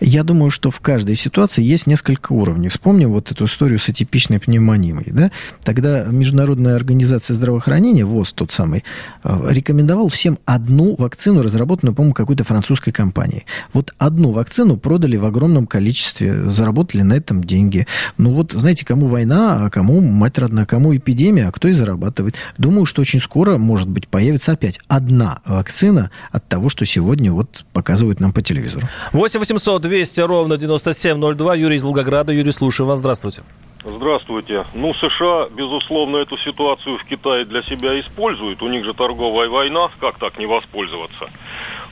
Я 0.01 0.23
думаю, 0.23 0.51
что 0.51 0.71
в 0.71 0.81
каждой 0.81 1.15
ситуации 1.15 1.63
есть 1.63 1.87
несколько 1.87 2.33
уровней. 2.33 2.69
Вспомним 2.69 3.13
вот 3.13 3.31
эту 3.31 3.45
историю 3.47 3.79
с 3.79 3.89
атипичной 3.89 4.41
пневмонией. 4.41 5.11
Да? 5.11 5.31
Тогда 5.63 6.05
Международная 6.05 6.77
организация 6.77 7.35
здравоохранения, 7.35 8.05
ВОЗ 8.05 8.33
тот 8.33 8.53
самый, 8.53 8.85
э, 9.25 9.47
рекомендовал 9.51 10.09
всем 10.09 10.39
одну 10.45 10.95
вакцину, 10.97 11.43
разработанную, 11.43 11.95
по-моему, 11.95 12.15
какой-то 12.15 12.45
французской 12.45 12.93
компанией. 12.93 13.45
Вот 13.73 13.95
одну 13.99 14.31
вакцину 14.31 14.77
продали 14.77 15.17
в 15.17 15.25
огромном 15.25 15.67
количестве, 15.67 16.51
заработали 16.51 17.03
на 17.03 17.15
этом 17.15 17.43
деньги. 17.45 17.87
Ну 18.19 18.35
вот, 18.35 18.53
знаете, 18.53 18.85
кому 18.85 19.07
война, 19.07 19.67
а 19.67 19.71
кому 19.71 20.01
мать 20.01 20.39
родная, 20.39 20.67
кому 20.67 20.97
эпидемия, 20.97 21.49
а 21.49 21.53
кто 21.53 21.69
и 21.69 21.73
зарабатывает. 21.73 22.37
Думаю, 22.59 22.87
что 22.87 23.01
очень 23.03 23.21
скоро, 23.21 23.59
может 23.59 23.89
быть, 23.89 24.09
появится 24.09 24.53
опять 24.53 24.81
одна 24.89 25.41
вакцина 25.45 26.11
от 26.33 26.47
того, 26.49 26.69
что 26.69 26.85
сегодня 26.85 27.33
вот 27.33 27.65
показывают 27.73 28.21
нам 28.21 28.33
по 28.33 28.43
телевизору. 28.43 28.89
8 29.13 29.41
800 29.41 29.80
200 29.81 30.21
ровно 30.21 30.57
9702. 30.57 31.55
Юрий 31.57 31.77
из 31.77 31.85
Волгограда. 31.85 32.33
Юрий, 32.33 32.53
слушаю 32.53 32.87
вас. 32.87 32.99
Здравствуйте. 32.99 33.43
Здравствуйте. 33.85 34.67
Ну, 34.75 34.93
США, 34.95 35.49
безусловно, 35.51 36.19
эту 36.19 36.37
ситуацию 36.39 36.99
в 36.99 37.05
Китае 37.05 37.47
для 37.47 37.63
себя 37.63 37.99
используют. 37.99 38.63
У 38.63 38.69
них 38.69 38.85
же 38.85 38.93
торговая 38.93 39.49
война. 39.49 39.89
Как 40.01 40.19
так 40.19 40.39
не 40.39 40.47
воспользоваться? 40.47 41.31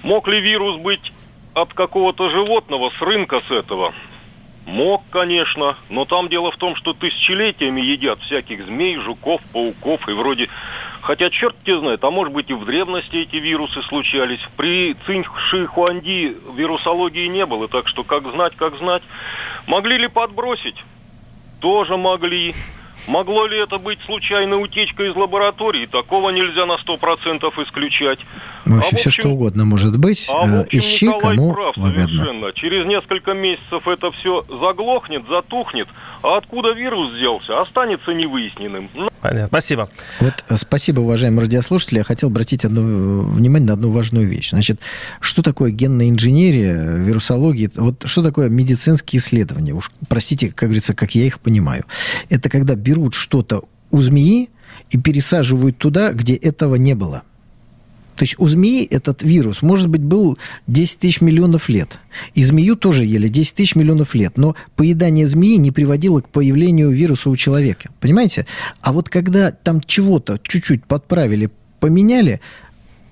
Мог 0.03 0.29
ли 0.29 0.40
вирус 0.40 0.77
быть 0.77 1.12
от 1.55 1.72
какого-то 1.72 2.29
животного 2.29 2.90
с 2.98 3.03
рынка 3.03 3.40
с 3.48 3.51
этого? 3.51 3.94
Мог, 4.66 5.03
конечно, 5.11 5.79
но 5.88 6.05
там 6.05 6.29
дело 6.29 6.51
в 6.51 6.59
том, 6.59 6.77
что 6.77 6.92
тысячелетиями 6.92 7.81
едят 7.81 8.20
всяких 8.20 8.66
змей, 8.66 8.96
жуков, 8.98 9.40
пауков 9.53 10.07
и 10.09 10.12
вроде... 10.12 10.48
Хотя 11.00 11.30
черт 11.30 11.56
те 11.64 11.78
знает, 11.78 12.02
а 12.04 12.11
может 12.11 12.32
быть 12.32 12.50
и 12.50 12.54
в 12.54 12.64
древности 12.64 13.16
эти 13.16 13.37
вирусы 13.37 13.82
случались. 13.82 14.40
При 14.56 14.94
Цинь-Ши 15.06 15.66
Хуанди 15.66 16.37
вирусологии 16.54 17.26
не 17.28 17.46
было, 17.46 17.68
так 17.68 17.88
что 17.88 18.04
как 18.04 18.30
знать, 18.30 18.54
как 18.56 18.76
знать. 18.78 19.02
Могли 19.66 19.98
ли 19.98 20.08
подбросить? 20.08 20.76
Тоже 21.61 21.96
могли. 21.96 22.54
Могло 23.06 23.46
ли 23.46 23.56
это 23.58 23.78
быть 23.78 24.00
случайной 24.02 24.62
утечкой 24.62 25.11
из 25.11 25.16
лаборатории? 25.16 25.87
Такого 25.87 26.30
нельзя 26.30 26.66
на 26.66 26.74
100% 26.74 27.64
исключать. 27.64 28.18
Ну, 28.68 28.76
вообще 28.76 28.96
а, 28.96 28.98
все 28.98 29.11
что 29.11 29.28
угодно 29.31 29.64
может 29.64 29.98
быть. 29.98 30.28
А, 30.31 30.46
в 30.46 30.50
Э, 30.54 30.61
общем, 30.61 30.78
Ищи, 30.78 31.07
Николай 31.07 31.37
кому 31.37 31.52
прав 31.52 31.76
выгодно. 31.76 32.04
совершенно. 32.07 32.52
Через 32.52 32.87
несколько 32.87 33.33
месяцев 33.35 33.88
это 33.88 34.12
все 34.12 34.44
заглохнет, 34.48 35.22
затухнет. 35.28 35.88
А 36.22 36.37
откуда 36.37 36.72
вирус 36.72 37.12
взялся, 37.14 37.61
останется 37.62 38.12
невыясненным. 38.12 38.88
Ну, 38.94 39.09
Понятно. 39.20 39.46
Спасибо. 39.48 39.88
Вот 40.20 40.33
э, 40.48 40.57
спасибо, 40.57 41.00
уважаемые 41.00 41.42
радиослушатели. 41.42 41.98
Я 41.98 42.04
хотел 42.04 42.28
обратить 42.28 42.64
одно, 42.64 42.81
э, 42.83 43.20
внимание 43.22 43.68
на 43.68 43.72
одну 43.74 43.90
важную 43.90 44.26
вещь. 44.26 44.50
Значит, 44.50 44.81
что 45.20 45.42
такое 45.42 45.70
генная 45.70 46.09
инженерия, 46.09 46.94
вирусология? 46.96 47.70
Вот 47.76 48.04
что 48.07 48.22
такое 48.22 48.48
медицинские 48.48 49.20
исследования? 49.20 49.72
Уж 49.72 49.90
простите, 50.09 50.48
как 50.48 50.68
говорится, 50.68 50.94
как 50.94 51.14
я 51.14 51.24
их 51.24 51.40
понимаю. 51.40 51.85
Это 52.28 52.48
когда 52.50 52.74
берут 52.74 53.14
что-то 53.14 53.64
у 53.90 54.00
змеи 54.02 54.50
и 54.90 54.98
пересаживают 54.98 55.78
туда, 55.78 56.12
где 56.12 56.35
этого 56.35 56.74
не 56.76 56.94
было. 56.94 57.22
То 58.18 58.24
есть 58.24 58.35
у 58.38 58.48
змеи 58.48 58.85
этот 58.85 59.22
вирус, 59.22 59.62
может 59.62 59.88
быть, 59.88 60.02
был 60.02 60.37
10 60.66 60.98
тысяч 60.98 61.20
миллионов 61.20 61.68
лет. 61.68 62.00
И 62.35 62.42
змею 62.42 62.74
тоже 62.74 63.04
ели 63.04 63.28
10 63.28 63.54
тысяч 63.54 63.76
миллионов 63.76 64.14
лет. 64.14 64.37
Но 64.37 64.57
поедание 64.74 65.24
змеи 65.24 65.57
не 65.57 65.70
приводило 65.70 66.20
к 66.20 66.28
появлению 66.28 66.90
вируса 66.90 67.31
у 67.31 67.37
человека. 67.37 67.90
Понимаете? 68.00 68.46
А 68.81 68.92
вот 68.92 69.09
когда 69.09 69.52
там 69.52 69.81
чего-то 69.81 70.40
чуть-чуть 70.42 70.85
подправили, 70.85 71.50
поменяли, 71.78 72.40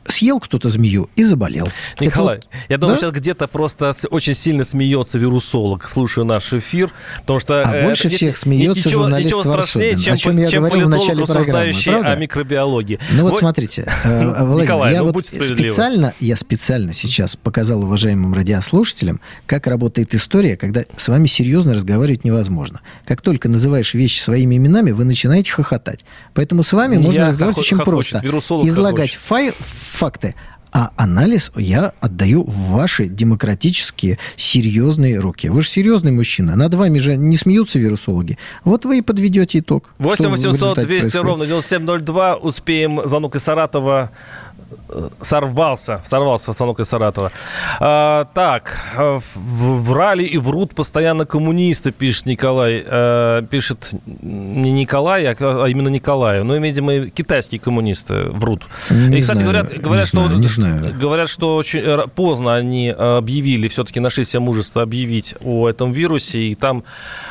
съел 0.08 0.40
кто-то 0.40 0.68
змею 0.68 1.08
и 1.16 1.24
заболел. 1.24 1.68
Это 1.96 2.04
Николай, 2.04 2.36
вот- 2.36 2.46
я 2.68 2.78
думаю, 2.78 2.96
да? 2.96 3.00
сейчас 3.00 3.12
где-то 3.12 3.46
просто 3.48 3.92
очень 4.10 4.34
сильно 4.34 4.64
смеется 4.64 5.18
вирусолог, 5.18 5.86
слушая 5.88 6.24
наш 6.24 6.52
эфир, 6.52 6.90
потому 7.20 7.40
что... 7.40 7.62
А 7.62 7.74
э, 7.76 7.84
больше 7.84 8.08
всех 8.08 8.36
смеется 8.36 8.88
ничего, 8.88 9.02
журналист 9.02 9.26
ничего 9.26 9.42
страшнее, 9.42 9.92
Варсобин, 9.92 10.04
чем, 10.04 10.14
о 10.14 10.16
чем 10.18 10.38
я 10.38 10.46
чем 10.46 10.64
говорил 10.64 10.86
в 10.86 10.90
начале 10.90 11.24
программы, 11.26 11.72
правда? 11.84 12.12
о 12.12 12.16
микробиологии. 12.16 12.98
Ну 13.12 13.22
вот 13.22 13.32
Вот- 13.32 13.38
смотрите, 13.40 13.86
э, 14.04 14.18
Владимир, 14.44 14.62
Николай, 14.62 14.92
я 14.92 15.02
ну 15.02 15.12
вот 15.12 15.26
специально, 15.26 16.14
я 16.20 16.36
специально 16.36 16.92
сейчас 16.92 17.36
показал 17.36 17.82
уважаемым 17.82 18.34
радиослушателям, 18.34 19.20
как 19.46 19.66
работает 19.66 20.14
история, 20.14 20.56
когда 20.56 20.84
с 20.96 21.08
вами 21.08 21.26
серьезно 21.26 21.74
разговаривать 21.74 22.24
невозможно. 22.24 22.80
Как 23.06 23.20
только 23.22 23.48
называешь 23.48 23.94
вещи 23.94 24.20
своими 24.20 24.56
именами, 24.56 24.90
вы 24.90 25.04
начинаете 25.04 25.52
хохотать. 25.52 26.04
Поэтому 26.34 26.62
с 26.62 26.72
вами 26.72 26.94
Я 26.96 27.00
можно 27.00 27.26
разговаривать 27.26 27.56
хохо- 27.56 27.60
очень 27.60 27.76
хохочет, 27.78 28.20
просто. 28.22 28.68
Излагать 28.68 29.14
хохочет. 29.14 29.54
Факты, 29.96 30.34
а 30.72 30.90
анализ 30.96 31.52
я 31.56 31.92
отдаю 32.00 32.44
в 32.44 32.70
ваши 32.70 33.06
демократические, 33.06 34.18
серьезные 34.36 35.18
руки. 35.18 35.48
Вы 35.48 35.62
же 35.62 35.68
серьезный 35.68 36.12
мужчина. 36.12 36.54
Над 36.54 36.74
вами 36.74 36.98
же 36.98 37.16
не 37.16 37.36
смеются 37.36 37.78
вирусологи. 37.78 38.36
Вот 38.62 38.84
вы 38.84 38.98
и 38.98 39.02
подведете 39.02 39.60
итог. 39.60 39.90
8 39.98 40.16
что 40.16 40.28
в 40.28 40.32
800 40.32 40.52
результате 40.52 40.86
200 40.86 41.00
происходит. 41.00 41.26
ровно 41.26 41.46
9702. 41.46 42.36
Успеем. 42.36 43.00
Звонок 43.06 43.36
из 43.36 43.42
Саратова 43.42 44.10
сорвался. 45.20 46.00
Сорвался 46.04 46.52
звонок 46.52 46.80
из 46.80 46.88
Саратова. 46.88 47.32
А, 47.80 48.26
так, 48.34 48.80
э, 48.96 49.18
врали 49.34 50.24
и 50.24 50.38
врут 50.38 50.74
постоянно 50.74 51.26
коммунисты, 51.26 51.92
пишет 51.92 52.26
Николай. 52.26 52.84
Э, 52.86 53.42
пишет 53.50 53.92
не 54.22 54.70
Николай, 54.72 55.26
а 55.26 55.36
а 55.38 55.66
именно 55.68 55.88
Николай. 55.88 56.42
Ну, 56.42 56.58
видимо, 56.60 57.08
китайские 57.10 57.60
коммунисты 57.60 58.24
врут. 58.30 58.62
Не 58.90 59.18
и, 59.18 59.20
кстати, 59.20 59.38
знаю, 59.38 59.52
говорят, 59.52 59.80
говорят, 59.80 60.04
не 60.04 60.08
что, 60.08 60.24
знаю, 60.26 60.38
не 60.40 60.48
знаю. 60.48 60.98
говорят, 60.98 61.28
что 61.28 61.56
очень 61.56 61.80
р- 61.80 62.08
поздно 62.08 62.54
они 62.54 62.88
э, 62.88 63.16
объявили, 63.18 63.68
все-таки 63.68 64.00
нашли 64.00 64.24
себе 64.24 64.40
мужество 64.40 64.82
объявить 64.82 65.34
о 65.42 65.68
этом 65.68 65.92
вирусе, 65.92 66.38
и 66.40 66.54
там 66.54 66.84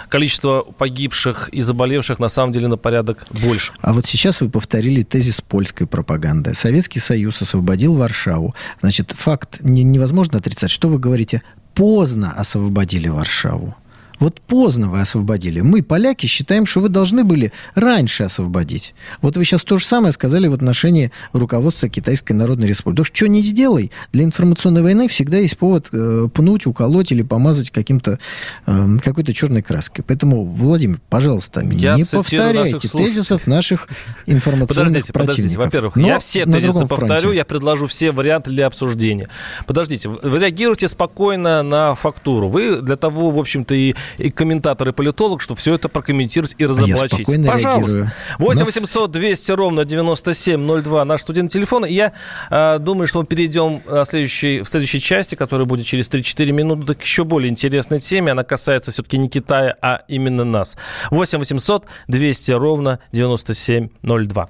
количество 0.10 0.62
погибших 0.78 1.50
и 1.50 1.62
заболевших 1.62 2.20
на 2.20 2.30
самом 2.30 2.54
деле 2.54 2.68
на 2.68 2.78
порядок 2.78 3.24
больше. 3.30 3.74
А 3.82 3.94
вот 3.94 4.06
сейчас 4.06 4.42
вы 4.42 4.50
повторили 4.50 5.04
тезис 5.04 5.42
польской 5.42 5.88
пропаганды. 5.88 6.54
Советский 6.54 7.00
Союз 7.00 7.42
освободил 7.46 7.94
Варшаву. 7.96 8.54
Значит, 8.82 9.12
факт 9.12 9.58
не- 9.62 9.84
невозможно 9.84 10.40
отрицать. 10.40 10.72
Что 10.72 10.90
вы 10.90 11.00
говорите? 11.00 11.42
Поздно 11.74 12.32
освободили 12.32 13.08
Варшаву. 13.10 13.76
Вот 14.20 14.42
поздно 14.42 14.90
вы 14.90 15.02
освободили. 15.02 15.62
Мы, 15.62 15.84
поляки, 15.84 16.26
считаем, 16.26 16.66
что 16.66 16.80
вы 16.80 16.90
должны 16.90 17.24
были 17.24 17.52
раньше 17.74 18.24
освободить. 18.24 18.94
Вот 19.22 19.38
вы 19.38 19.46
сейчас 19.46 19.64
то 19.64 19.78
же 19.78 19.86
самое 19.86 20.12
сказали 20.12 20.48
в 20.48 20.54
отношении 20.54 21.12
руководства 21.34 21.90
Китайской 21.90 22.34
Народной 22.34 22.68
Республики. 22.68 22.96
Потому 22.98 23.06
что 23.06 23.28
не 23.28 23.42
сделай, 23.42 23.92
для 24.14 24.24
информационной 24.24 24.82
войны 24.82 25.08
всегда 25.08 25.38
есть 25.38 25.58
повод 25.58 25.88
э, 25.92 26.28
пнуть, 26.34 26.66
уколоть 26.66 27.12
или 27.12 27.24
помазать 27.24 27.72
каким-то, 27.72 28.20
э, 28.66 28.98
какой-то 29.04 29.34
черной 29.34 29.62
краской. 29.62 30.04
Поэтому, 30.08 30.46
Владимир, 30.46 31.00
пожалуйста, 31.10 31.62
Я 31.62 31.96
не 31.96 32.04
повторяйте 32.04 32.74
наших 32.76 32.92
тезисов 32.92 33.48
наших 33.48 33.88
информационных 34.26 34.68
Подождите, 34.68 35.14
подождите. 35.14 35.42
противников. 35.44 35.66
Во-первых, 35.66 35.98
я 35.98 36.20
все 36.20 36.46
тезисы 36.46 36.86
повторю, 36.86 37.22
фронте. 37.22 37.38
я 37.38 37.46
предложу 37.46 37.88
все 37.88 38.12
варианты 38.12 38.52
для 38.52 38.68
обсуждения. 38.68 39.30
Подождите, 39.68 40.10
вы 40.10 40.40
реагируете 40.40 40.88
спокойно 40.88 41.64
на 41.64 41.96
фактуру. 41.96 42.50
Вы 42.50 42.82
для 42.82 42.96
того, 42.96 43.32
в 43.32 43.40
общем-то, 43.40 43.76
и, 43.76 43.96
и 44.18 44.30
комментатор, 44.30 44.90
и 44.90 44.92
политолог, 44.92 45.42
чтобы 45.42 45.60
все 45.60 45.76
это 45.76 45.90
прокомментировать 45.90 46.56
и 46.58 46.66
разоблачить. 46.66 47.24
Спокойно 47.24 47.52
Пожалуйста. 47.52 47.98
реагирую. 47.98 48.12
8 48.40 48.62
У 48.62 48.66
нас- 48.66 48.76
800 48.76 49.12
200 49.12 49.52
ровно 49.52 49.86
9702 49.86 51.06
наш 51.06 51.22
студент 51.22 51.52
телефон. 51.52 51.86
Я 51.86 52.14
э, 52.50 52.80
думаю, 52.80 53.08
что 53.08 53.20
мы 53.20 53.26
перейдем 53.26 53.82
э, 53.86 54.04
следующей, 54.06 54.62
в 54.62 54.70
следующей 54.70 55.00
части, 55.00 55.36
которая 55.36 55.66
будет 55.66 55.86
через 55.86 56.10
3-4 56.10 56.52
минуты, 56.52 56.94
к 56.96 57.02
еще 57.02 57.24
более 57.24 57.50
интересной 57.50 58.00
теме. 58.00 58.32
Она 58.32 58.44
касается 58.44 58.92
все-таки 58.92 59.18
не 59.18 59.30
Китая, 59.30 59.76
а 59.82 60.02
именно 60.08 60.44
нас. 60.44 60.78
8 61.12 61.40
800 61.40 61.86
200 62.08 62.52
ровно 62.52 63.00
9702. 63.12 64.50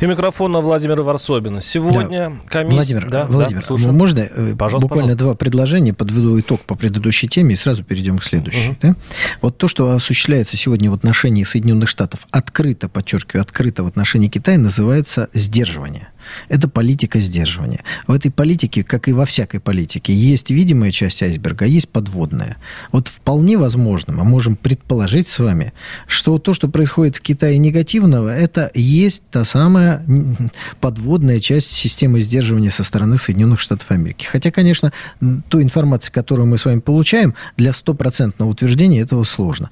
И 0.00 0.06
микрофона 0.06 0.60
Владимира 0.60 1.02
Варсобина. 1.02 1.60
Сегодня 1.60 2.40
комиссия... 2.48 2.74
Владимир, 2.96 3.10
Да, 3.10 3.24
Владимир, 3.26 3.60
да, 3.60 3.66
слушаю. 3.66 3.92
можно 3.92 4.18
э, 4.20 4.54
Пожалуйста, 4.56 4.88
буквально 4.88 5.12
пожалуйста. 5.12 5.24
два 5.24 5.34
предложения, 5.34 5.94
подведу 5.94 6.38
итог 6.40 6.60
по 6.62 6.74
предыдущей 6.74 7.28
теме 7.28 7.54
и 7.54 7.56
сразу 7.56 7.84
перейдем 7.84 8.18
к 8.18 8.24
следующей. 8.24 8.76
да? 8.82 8.94
Вот 9.40 9.56
то, 9.58 9.68
что 9.68 9.90
осуществляется 9.92 10.56
сегодня 10.56 10.90
в 10.90 10.94
отношении 10.94 11.44
Соединенных 11.44 11.88
Штатов, 11.88 12.26
открыто, 12.30 12.88
подчеркиваю, 12.88 13.42
открыто 13.42 13.84
в 13.84 13.86
отношении 13.86 14.28
Китая, 14.28 14.58
называется 14.58 15.28
сдерживание. 15.32 16.08
Это 16.48 16.68
политика 16.68 17.20
сдерживания. 17.20 17.82
В 18.06 18.12
этой 18.12 18.30
политике, 18.30 18.84
как 18.84 19.08
и 19.08 19.12
во 19.12 19.26
всякой 19.26 19.60
политике, 19.60 20.14
есть 20.14 20.50
видимая 20.50 20.90
часть 20.90 21.22
айсберга, 21.22 21.64
а 21.64 21.68
есть 21.68 21.88
подводная. 21.88 22.56
Вот 22.92 23.08
вполне 23.08 23.58
возможно, 23.58 24.12
мы 24.12 24.24
можем 24.24 24.56
предположить 24.56 25.28
с 25.28 25.38
вами, 25.38 25.72
что 26.06 26.38
то, 26.38 26.54
что 26.54 26.68
происходит 26.68 27.16
в 27.16 27.20
Китае 27.20 27.58
негативного, 27.58 28.28
это 28.28 28.70
есть 28.74 29.22
та 29.30 29.44
самая 29.44 30.04
подводная 30.80 31.40
часть 31.40 31.72
системы 31.72 32.20
сдерживания 32.20 32.70
со 32.70 32.84
стороны 32.84 33.16
Соединенных 33.16 33.60
Штатов 33.60 33.90
Америки. 33.90 34.26
Хотя, 34.26 34.50
конечно, 34.50 34.92
ту 35.48 35.62
информацию, 35.62 36.12
которую 36.12 36.46
мы 36.46 36.58
с 36.58 36.64
вами 36.64 36.80
получаем, 36.80 37.34
для 37.56 37.72
стопроцентного 37.72 38.50
утверждения 38.50 39.00
этого 39.00 39.24
сложно. 39.24 39.70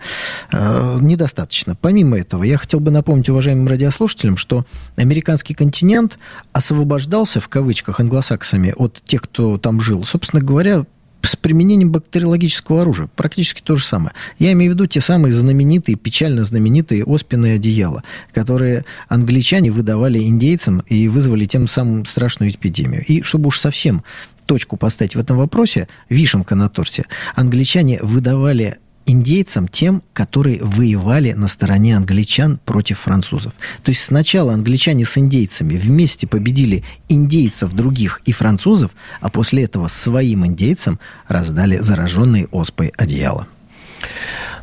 Э, 0.51 0.99
недостаточно. 1.01 1.77
Помимо 1.81 2.19
этого, 2.19 2.45
я 2.45 2.59
хотел 2.59 2.81
бы 2.81 2.91
напомнить 2.91 3.29
уважаемым 3.29 3.69
радиослушателям, 3.69 4.37
что 4.37 4.65
американский 4.97 5.55
континент 5.55 6.19
освобождался, 6.53 7.41
в 7.41 7.49
кавычках, 7.49 8.01
англосаксами 8.01 8.75
от 8.77 9.03
тех, 9.05 9.23
кто 9.23 9.59
там 9.59 9.81
жил, 9.81 10.05
собственно 10.05 10.43
говоря, 10.43 10.85
с 11.23 11.37
применением 11.37 11.93
бактериологического 11.93 12.83
оружия. 12.83 13.09
Практически 13.15 13.61
то 13.63 13.77
же 13.77 13.85
самое. 13.85 14.13
Я 14.39 14.53
имею 14.53 14.73
в 14.73 14.75
виду 14.75 14.87
те 14.87 15.01
самые 15.01 15.33
знаменитые, 15.33 15.97
печально 15.97 16.45
знаменитые 16.45 17.05
оспенные 17.05 17.55
одеяла, 17.55 18.03
которые 18.33 18.85
англичане 19.09 19.71
выдавали 19.71 20.19
индейцам 20.19 20.81
и 20.89 21.09
вызвали 21.09 21.47
тем 21.47 21.67
самым 21.67 22.07
страшную 22.07 22.51
эпидемию. 22.51 23.05
И 23.07 23.23
чтобы 23.23 23.49
уж 23.49 23.61
совсем 23.61 24.03
точку 24.47 24.77
поставить 24.77 25.15
в 25.15 25.21
этом 25.21 25.37
вопросе, 25.37 25.89
вишенка 26.09 26.55
на 26.55 26.69
торте, 26.69 27.05
англичане 27.37 28.01
выдавали 28.03 28.79
индейцам 29.07 29.69
тем, 29.69 30.03
которые 30.13 30.63
воевали 30.63 31.33
на 31.33 31.49
стороне 31.49 31.97
англичан 31.97 32.59
против 32.65 33.01
французов. 33.01 33.55
То 33.83 33.91
есть 33.91 34.03
сначала 34.05 34.53
англичане 34.53 35.05
с 35.05 35.19
индейцами 35.19 35.77
вместе 35.77 36.27
победили 36.27 36.85
индейцев 37.09 37.73
других 37.73 38.21
и 38.25 38.33
французов, 38.33 38.93
а 39.21 39.29
после 39.29 39.65
этого 39.65 39.89
своим 39.89 40.47
индейцам 40.47 40.99
раздали 41.29 41.77
зараженные 41.77 42.47
оспой 42.47 42.93
одеяло. 42.97 43.47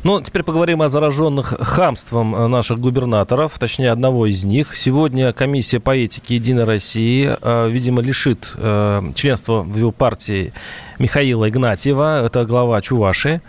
Ну, 0.02 0.20
теперь 0.22 0.42
поговорим 0.44 0.80
о 0.80 0.88
зараженных 0.88 1.54
хамством 1.60 2.34
э, 2.34 2.46
наших 2.46 2.78
губернаторов, 2.80 3.58
точнее, 3.58 3.90
одного 3.90 4.26
из 4.26 4.44
них. 4.44 4.74
Сегодня 4.74 5.34
комиссия 5.34 5.78
по 5.78 5.94
этике 5.94 6.36
«Единой 6.36 6.64
России», 6.64 7.30
э, 7.38 7.68
видимо, 7.68 8.00
лишит 8.00 8.50
э, 8.56 9.02
членства 9.14 9.62
в 9.62 9.76
его 9.76 9.92
партии 9.92 10.54
Михаила 11.00 11.48
Игнатьева, 11.48 12.26
это 12.26 12.44
глава 12.44 12.82
Чуваши, 12.82 13.40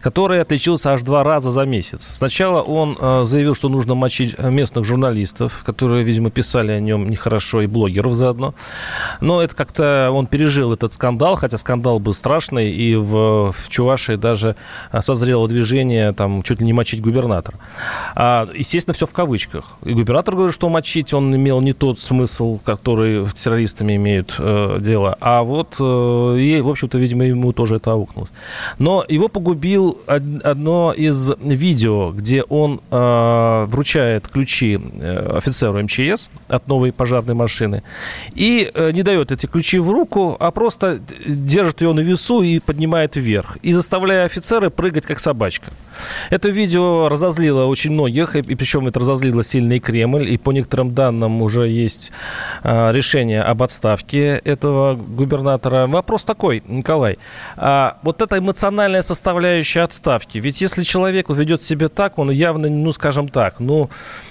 который 0.00 0.40
отличился 0.40 0.94
аж 0.94 1.02
два 1.02 1.22
раза 1.22 1.50
за 1.50 1.66
месяц. 1.66 2.02
Сначала 2.02 2.62
он 2.62 2.96
э, 2.98 3.24
заявил, 3.24 3.54
что 3.54 3.68
нужно 3.68 3.94
мочить 3.94 4.38
местных 4.38 4.86
журналистов, 4.86 5.64
которые, 5.66 6.02
видимо, 6.02 6.30
писали 6.30 6.72
о 6.72 6.80
нем 6.80 7.10
нехорошо, 7.10 7.60
и 7.60 7.66
блогеров 7.66 8.14
заодно. 8.14 8.54
Но 9.20 9.42
это 9.42 9.54
как-то 9.54 10.10
он 10.14 10.26
пережил 10.26 10.72
этот 10.72 10.94
скандал, 10.94 11.36
хотя 11.36 11.58
скандал 11.58 11.98
был 11.98 12.14
страшный, 12.14 12.70
и 12.70 12.96
в, 12.96 13.52
в 13.52 13.68
Чувашии 13.68 14.16
даже 14.16 14.56
э, 14.90 15.02
созрело 15.02 15.46
движение 15.46 16.14
там 16.14 16.42
чуть 16.42 16.60
ли 16.60 16.66
не 16.66 16.72
мочить 16.72 17.02
губернатора. 17.02 17.58
А, 18.14 18.48
естественно, 18.54 18.94
все 18.94 19.04
в 19.04 19.12
кавычках. 19.12 19.76
И 19.84 19.92
губернатор 19.92 20.34
говорит, 20.34 20.54
что 20.54 20.70
мочить 20.70 21.12
он 21.12 21.36
имел 21.36 21.60
не 21.60 21.74
тот 21.74 22.00
смысл, 22.00 22.60
который 22.64 23.26
с 23.26 23.34
террористами 23.34 23.96
имеют 23.96 24.36
э, 24.38 24.78
дело, 24.80 25.18
а 25.20 25.42
вот 25.42 25.76
э, 25.78 26.36
и, 26.38 26.62
в 26.62 26.70
общем-то, 26.70 26.93
видимо, 26.98 27.24
ему 27.24 27.52
тоже 27.52 27.76
это 27.76 27.92
аукнулось. 27.92 28.32
Но 28.78 29.04
его 29.08 29.28
погубил 29.28 29.98
одно 30.06 30.92
из 30.92 31.32
видео, 31.40 32.10
где 32.12 32.42
он 32.42 32.80
э, 32.90 33.64
вручает 33.68 34.28
ключи 34.28 34.78
э, 34.78 35.36
офицеру 35.36 35.82
МЧС 35.82 36.30
от 36.48 36.68
новой 36.68 36.92
пожарной 36.92 37.34
машины 37.34 37.82
и 38.34 38.70
э, 38.74 38.90
не 38.92 39.02
дает 39.02 39.32
эти 39.32 39.46
ключи 39.46 39.78
в 39.78 39.90
руку, 39.90 40.36
а 40.38 40.50
просто 40.50 41.00
держит 41.26 41.82
ее 41.82 41.92
на 41.92 42.00
весу 42.00 42.42
и 42.42 42.58
поднимает 42.58 43.16
вверх, 43.16 43.56
и 43.62 43.72
заставляя 43.72 44.24
офицера 44.24 44.70
прыгать 44.70 45.06
как 45.06 45.20
собачка. 45.20 45.72
Это 46.30 46.48
видео 46.48 47.08
разозлило 47.08 47.64
очень 47.66 47.92
многих, 47.92 48.36
и, 48.36 48.42
причем 48.42 48.86
это 48.86 49.00
разозлило 49.00 49.42
сильный 49.44 49.78
Кремль, 49.78 50.30
и 50.30 50.36
по 50.36 50.52
некоторым 50.52 50.94
данным 50.94 51.42
уже 51.42 51.68
есть 51.68 52.12
э, 52.62 52.92
решение 52.92 53.42
об 53.42 53.62
отставке 53.62 54.40
этого 54.44 54.94
губернатора. 54.94 55.86
Вопрос 55.86 56.24
такой, 56.24 56.62
Николай, 56.84 57.18
а, 57.56 57.96
вот 58.02 58.20
эта 58.20 58.38
эмоциональная 58.38 59.00
составляющая 59.00 59.80
отставки, 59.84 60.36
ведь 60.36 60.60
если 60.60 60.82
человек 60.82 61.30
ведет 61.30 61.62
себя 61.62 61.88
так, 61.88 62.18
он 62.18 62.30
явно, 62.30 62.68
ну, 62.68 62.92
скажем 62.92 63.28
так, 63.28 63.58
ну, 63.58 63.88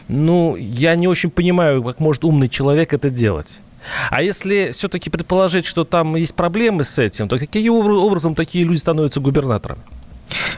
ну, 0.08 0.56
я 0.56 0.96
не 0.96 1.08
очень 1.08 1.32
понимаю, 1.32 1.84
как 1.84 2.00
может 2.00 2.24
умный 2.24 2.50
человек 2.50 2.94
это 2.94 3.10
делать. 3.10 3.62
А 4.12 4.22
если 4.22 4.70
все-таки 4.72 5.10
предположить, 5.10 5.66
что 5.66 5.84
там 5.84 6.16
есть 6.16 6.36
проблемы 6.36 6.84
с 6.84 7.00
этим, 7.00 7.28
то 7.28 7.40
каким 7.40 7.74
образом 7.74 8.36
такие 8.36 8.66
люди 8.66 8.78
становятся 8.78 9.20
губернаторами? 9.20 9.82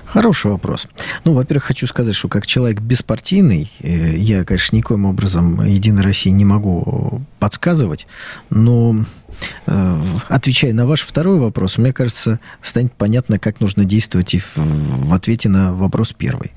Хороший 0.05 0.51
вопрос. 0.51 0.87
Ну, 1.23 1.33
во-первых, 1.33 1.63
хочу 1.63 1.87
сказать, 1.87 2.15
что 2.15 2.27
как 2.27 2.45
человек 2.45 2.81
беспартийный, 2.81 3.71
э, 3.79 4.15
я, 4.15 4.43
конечно, 4.43 4.75
никоим 4.75 5.05
образом 5.05 5.65
Единой 5.65 6.03
России 6.03 6.29
не 6.29 6.45
могу 6.45 7.21
подсказывать, 7.39 8.05
но 8.49 8.95
отвечая 10.27 10.73
на 10.73 10.85
ваш 10.85 11.01
второй 11.01 11.39
вопрос, 11.39 11.77
мне 11.77 11.93
кажется, 11.93 12.39
станет 12.61 12.93
понятно, 12.93 13.39
как 13.39 13.59
нужно 13.59 13.85
действовать 13.85 14.33
и 14.33 14.39
в, 14.39 14.57
в 14.57 15.13
ответе 15.13 15.49
на 15.49 15.73
вопрос 15.73 16.13
первый. 16.13 16.51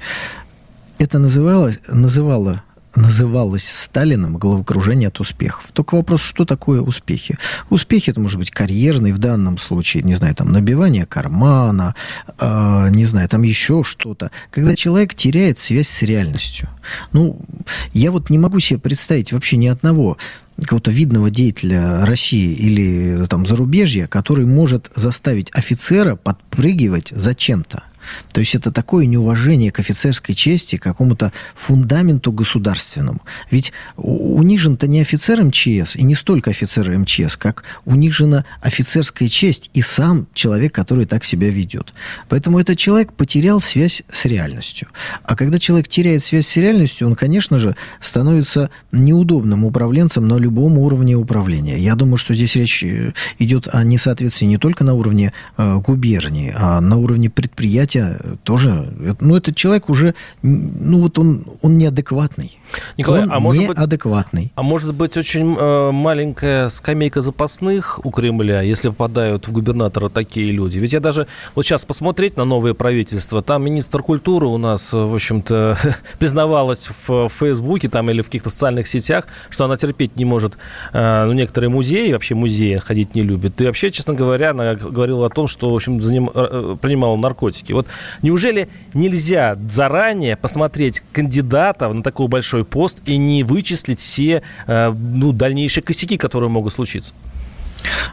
Это 0.99 1.19
называло, 1.19 1.73
называло 1.89 2.63
называлось 2.95 3.69
Сталином 3.69 4.37
головокружение 4.37 5.09
от 5.09 5.21
успехов. 5.21 5.67
Только 5.73 5.95
вопрос, 5.95 6.23
что 6.23 6.45
такое 6.45 6.81
успехи? 6.81 7.39
Успехи 7.71 8.11
это 8.11 8.21
может 8.21 8.39
быть 8.39 8.51
карьерный 8.51 9.13
в 9.13 9.19
данном 9.19 9.59
случае, 9.59 10.03
не 10.03 10.15
знаю, 10.15 10.35
там 10.35 10.53
набивание 10.53 11.07
кармана, 11.07 11.95
э, 12.39 12.89
не 12.91 13.05
знаю, 13.05 13.29
там 13.29 13.43
еще 13.43 13.83
что-то. 13.83 14.31
Когда 14.51 14.75
человек 14.75 15.15
теряет 15.15 15.59
связь 15.59 15.89
с 15.89 16.03
реальностью. 16.03 16.69
Ну, 17.13 17.41
я 17.93 18.11
вот 18.11 18.31
не 18.31 18.39
могу 18.39 18.61
себе 18.61 18.79
представить 18.79 19.33
вообще 19.33 19.57
ни 19.57 19.67
одного 19.67 20.17
какого-то 20.61 20.91
видного 20.91 21.31
деятеля 21.31 22.05
России 22.05 22.53
или 22.53 23.25
там 23.29 23.47
зарубежья, 23.47 24.07
который 24.07 24.45
может 24.45 24.91
заставить 24.95 25.51
офицера 25.53 26.17
подпрыгивать 26.17 27.13
зачем-то. 27.15 27.83
То 28.33 28.41
есть 28.41 28.55
это 28.55 28.71
такое 28.71 29.07
неуважение 29.07 29.73
к 29.73 29.81
офицерской 29.81 30.35
чести, 30.35 30.77
к 30.77 30.83
какому-то 30.83 31.33
фундаменту 31.55 32.33
государственному. 32.33 33.21
Ведь 33.51 33.73
унижен-то 33.97 34.87
не 34.87 35.01
офицер 35.01 35.43
МЧС, 35.43 35.97
и 35.97 36.03
не 36.03 36.15
столько 36.15 36.51
офицер 36.51 36.91
МЧС, 36.91 37.37
как 37.37 37.65
унижена 37.85 38.45
офицерская 38.61 39.29
честь 39.29 39.71
и 39.75 39.83
сам 39.83 40.27
человек, 40.35 40.75
который 40.75 41.05
так 41.05 41.25
себя 41.25 41.51
ведет. 41.51 41.95
Поэтому 42.29 42.59
этот 42.59 42.79
человек 42.79 43.13
потерял 43.13 43.61
связь 43.61 44.03
с 44.11 44.25
реальностью. 44.25 44.89
А 45.25 45.37
когда 45.37 45.59
человек 45.59 45.89
теряет 45.89 46.23
связь 46.23 46.47
с 46.47 46.57
реальностью, 46.57 47.07
он, 47.07 47.15
конечно 47.15 47.59
же, 47.59 47.77
становится 48.01 48.71
неудобным 48.93 49.65
управленцем 49.65 50.27
на 50.29 50.37
любом 50.37 50.79
уровне 50.79 51.17
управления. 51.17 51.79
Я 51.79 51.95
думаю, 51.95 52.17
что 52.17 52.35
здесь 52.35 52.57
речь 52.57 52.83
э, 52.83 53.13
идет 53.39 53.69
о 53.73 53.85
несоответствии 53.85 54.47
не 54.47 54.59
только 54.59 54.85
на 54.85 54.95
уровне 54.95 55.33
э, 55.57 55.77
губернии, 55.79 56.55
а 56.57 56.81
на 56.81 56.97
уровне 56.97 57.31
предприятия, 57.31 57.98
хотя 57.99 58.19
тоже, 58.45 58.89
ну, 59.21 59.37
этот 59.37 59.57
человек 59.57 59.89
уже, 59.89 60.15
ну, 60.43 61.03
вот 61.03 61.19
он, 61.19 61.45
он 61.63 61.79
неадекватный. 61.79 62.59
Николай, 62.97 63.23
он 63.23 63.33
а 63.33 63.41
может 63.41 63.69
неадекватный. 63.77 64.43
Быть, 64.43 64.53
а 64.55 64.63
может 64.63 64.95
быть 64.95 65.17
очень 65.17 65.57
э, 65.59 65.91
маленькая 65.91 66.69
скамейка 66.69 67.21
запасных 67.21 68.05
у 68.05 68.11
Кремля, 68.11 68.63
если 68.63 68.89
попадают 68.89 69.49
в 69.49 69.53
губернатора 69.53 70.09
такие 70.09 70.51
люди? 70.51 70.79
Ведь 70.79 70.93
я 70.93 71.01
даже, 71.01 71.27
вот 71.55 71.65
сейчас 71.65 71.85
посмотреть 71.85 72.37
на 72.37 72.45
новое 72.45 72.75
правительство, 72.75 73.43
там 73.43 73.65
министр 73.65 74.03
культуры 74.03 74.47
у 74.47 74.59
нас, 74.59 74.93
в 74.93 75.15
общем-то, 75.15 75.77
признавалась 76.19 76.89
в 77.07 77.29
Фейсбуке 77.29 77.89
там 77.89 78.11
или 78.11 78.23
в 78.23 78.27
каких-то 78.27 78.51
социальных 78.51 78.87
сетях, 78.87 79.27
что 79.51 79.65
она 79.65 79.77
терпеть 79.77 80.17
не 80.17 80.25
может, 80.25 80.57
э, 80.93 81.25
ну, 81.25 81.33
некоторые 81.33 81.71
музеи, 81.71 82.13
вообще 82.13 82.35
музеи 82.35 82.77
ходить 82.77 83.15
не 83.15 83.23
любит. 83.23 83.61
И 83.61 83.65
вообще, 83.65 83.91
честно 83.91 84.15
говоря, 84.15 84.51
она 84.51 84.75
говорила 84.75 85.27
о 85.27 85.31
том, 85.31 85.49
что, 85.49 85.71
в 85.71 85.75
общем, 85.75 86.01
за 86.01 86.13
ним, 86.13 86.31
э, 86.35 86.77
принимала 86.81 87.17
наркотики. 87.17 87.73
Вот 87.73 87.88
неужели 88.23 88.69
нельзя 88.95 89.57
заранее 89.69 90.37
посмотреть 90.37 91.03
кандидатов 91.13 91.95
на 91.95 92.03
такой 92.03 92.29
большой 92.29 92.65
пост 92.65 93.01
и 93.05 93.17
не 93.17 93.43
вычислить 93.45 94.01
все 94.01 94.43
э, 94.67 94.91
ну, 94.91 95.33
дальнейшие 95.33 95.83
косяки, 95.83 96.17
которые 96.17 96.51
могут 96.51 96.73
случиться? 96.73 97.15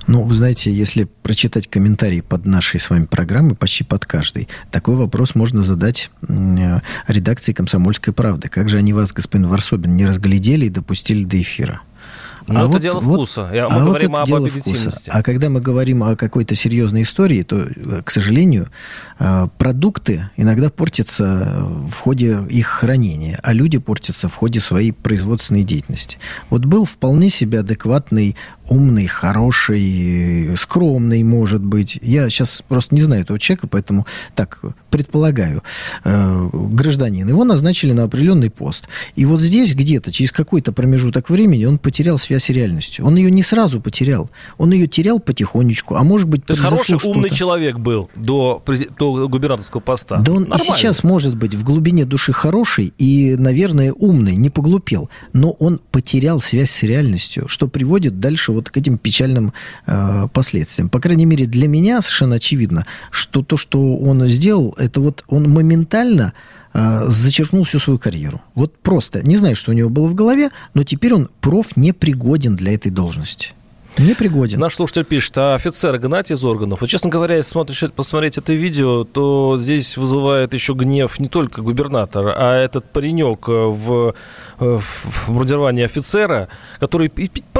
Ну, 0.07 0.23
вы 0.23 0.33
знаете, 0.33 0.71
если 0.71 1.05
прочитать 1.23 1.67
комментарии 1.67 2.21
под 2.21 2.45
нашей 2.45 2.79
с 2.79 2.89
вами 2.89 3.05
программой, 3.05 3.55
почти 3.55 3.83
под 3.83 4.05
каждой, 4.05 4.47
такой 4.71 4.95
вопрос 4.95 5.35
можно 5.35 5.63
задать 5.63 6.11
э, 6.27 6.79
редакции 7.07 7.53
«Комсомольской 7.53 8.13
правды». 8.13 8.49
Как 8.49 8.69
же 8.69 8.77
они 8.77 8.93
вас, 8.93 9.11
господин 9.13 9.47
Варсобин, 9.47 9.95
не 9.95 10.05
разглядели 10.05 10.65
и 10.65 10.69
допустили 10.69 11.23
до 11.23 11.41
эфира? 11.41 11.81
Но 12.47 12.59
а 12.59 12.63
это 12.63 12.67
вот, 12.67 12.81
дело 12.81 13.01
вкуса. 13.01 13.49
Я, 13.53 13.69
мы 13.69 13.77
а 13.77 13.85
говорим 13.85 14.11
вот 14.11 14.29
об 14.29 14.47
вкуса. 14.47 14.91
А 15.09 15.23
когда 15.23 15.49
мы 15.49 15.61
говорим 15.61 16.03
о 16.03 16.15
какой-то 16.15 16.55
серьезной 16.55 17.01
истории, 17.01 17.41
то, 17.41 17.67
к 18.03 18.11
сожалению, 18.11 18.69
э, 19.19 19.47
продукты 19.57 20.29
иногда 20.37 20.69
портятся 20.69 21.65
в 21.89 21.99
ходе 21.99 22.43
их 22.49 22.67
хранения, 22.67 23.39
а 23.41 23.53
люди 23.53 23.77
портятся 23.77 24.29
в 24.29 24.35
ходе 24.35 24.59
своей 24.59 24.91
производственной 24.91 25.63
деятельности. 25.63 26.17
Вот 26.49 26.65
был 26.65 26.85
вполне 26.85 27.29
себе 27.29 27.59
адекватный 27.61 28.35
умный, 28.69 29.07
хороший, 29.07 30.55
скромный, 30.57 31.23
может 31.23 31.61
быть. 31.61 31.99
Я 32.01 32.29
сейчас 32.29 32.63
просто 32.67 32.95
не 32.95 33.01
знаю 33.01 33.23
этого 33.23 33.39
человека, 33.39 33.67
поэтому 33.67 34.05
так 34.35 34.59
предполагаю. 34.89 35.61
Э, 36.03 36.49
гражданин. 36.53 37.27
Его 37.27 37.43
назначили 37.43 37.91
на 37.91 38.03
определенный 38.03 38.49
пост. 38.49 38.87
И 39.15 39.25
вот 39.25 39.39
здесь 39.39 39.75
где-то, 39.75 40.11
через 40.11 40.31
какой-то 40.31 40.71
промежуток 40.71 41.29
времени, 41.29 41.65
он 41.65 41.77
потерял 41.77 42.17
связь 42.17 42.45
с 42.45 42.49
реальностью. 42.49 43.05
Он 43.05 43.15
ее 43.15 43.31
не 43.31 43.43
сразу 43.43 43.81
потерял. 43.81 44.29
Он 44.57 44.71
ее 44.71 44.87
терял 44.87 45.19
потихонечку. 45.19 45.95
А 45.95 46.03
может 46.03 46.27
быть, 46.27 46.45
То 46.45 46.53
есть 46.53 46.61
хороший, 46.61 46.97
умный 47.03 47.29
человек 47.29 47.77
был 47.77 48.09
до, 48.15 48.63
до 48.97 49.27
губернаторского 49.27 49.81
поста. 49.81 50.17
Да 50.17 50.33
он 50.33 50.43
Нормально. 50.43 50.63
и 50.63 50.65
сейчас 50.65 51.03
может 51.03 51.35
быть 51.35 51.53
в 51.53 51.63
глубине 51.63 52.05
души 52.05 52.33
хороший 52.33 52.93
и, 52.97 53.35
наверное, 53.35 53.93
умный, 53.93 54.35
не 54.35 54.49
поглупел. 54.49 55.09
Но 55.33 55.51
он 55.51 55.79
потерял 55.91 56.41
связь 56.41 56.71
с 56.71 56.83
реальностью, 56.83 57.47
что 57.47 57.67
приводит 57.67 58.19
дальше 58.19 58.51
вот 58.55 58.69
к 58.69 58.77
этим 58.77 58.97
печальным 58.97 59.53
э, 59.85 60.27
последствиям. 60.33 60.89
По 60.89 60.99
крайней 60.99 61.25
мере, 61.25 61.45
для 61.45 61.67
меня 61.67 62.01
совершенно 62.01 62.35
очевидно, 62.35 62.85
что 63.11 63.43
то, 63.43 63.57
что 63.57 63.97
он 63.97 64.25
сделал, 64.25 64.75
это 64.77 64.99
вот 64.99 65.23
он 65.27 65.49
моментально 65.49 66.33
э, 66.73 67.05
зачеркнул 67.07 67.63
всю 67.63 67.79
свою 67.79 67.99
карьеру. 67.99 68.41
Вот 68.55 68.77
просто. 68.77 69.21
Не 69.21 69.37
знаю, 69.37 69.55
что 69.55 69.71
у 69.71 69.73
него 69.73 69.89
было 69.89 70.07
в 70.07 70.15
голове, 70.15 70.49
но 70.73 70.83
теперь 70.83 71.13
он 71.13 71.29
проф 71.41 71.77
непригоден 71.77 72.55
для 72.55 72.73
этой 72.73 72.91
должности. 72.91 73.53
Непригоден. 73.97 74.59
Наш 74.59 74.75
слушатель 74.75 75.05
пишет, 75.05 75.37
а 75.37 75.55
офицеры 75.55 75.97
гнать 75.99 76.29
из 76.29 76.43
органов? 76.43 76.81
Вот, 76.81 76.89
честно 76.89 77.09
говоря, 77.09 77.37
если 77.37 77.51
смотришь, 77.51 77.83
посмотреть 77.95 78.37
это 78.37 78.51
видео, 78.53 79.05
то 79.05 79.57
здесь 79.57 79.95
вызывает 79.95 80.53
еще 80.53 80.73
гнев 80.73 81.17
не 81.19 81.29
только 81.29 81.61
губернатора, 81.61 82.35
а 82.37 82.55
этот 82.55 82.91
паренек 82.91 83.47
в, 83.47 84.13
в 84.59 85.27
мундировании 85.27 85.85
офицера, 85.85 86.49
который 86.79 87.09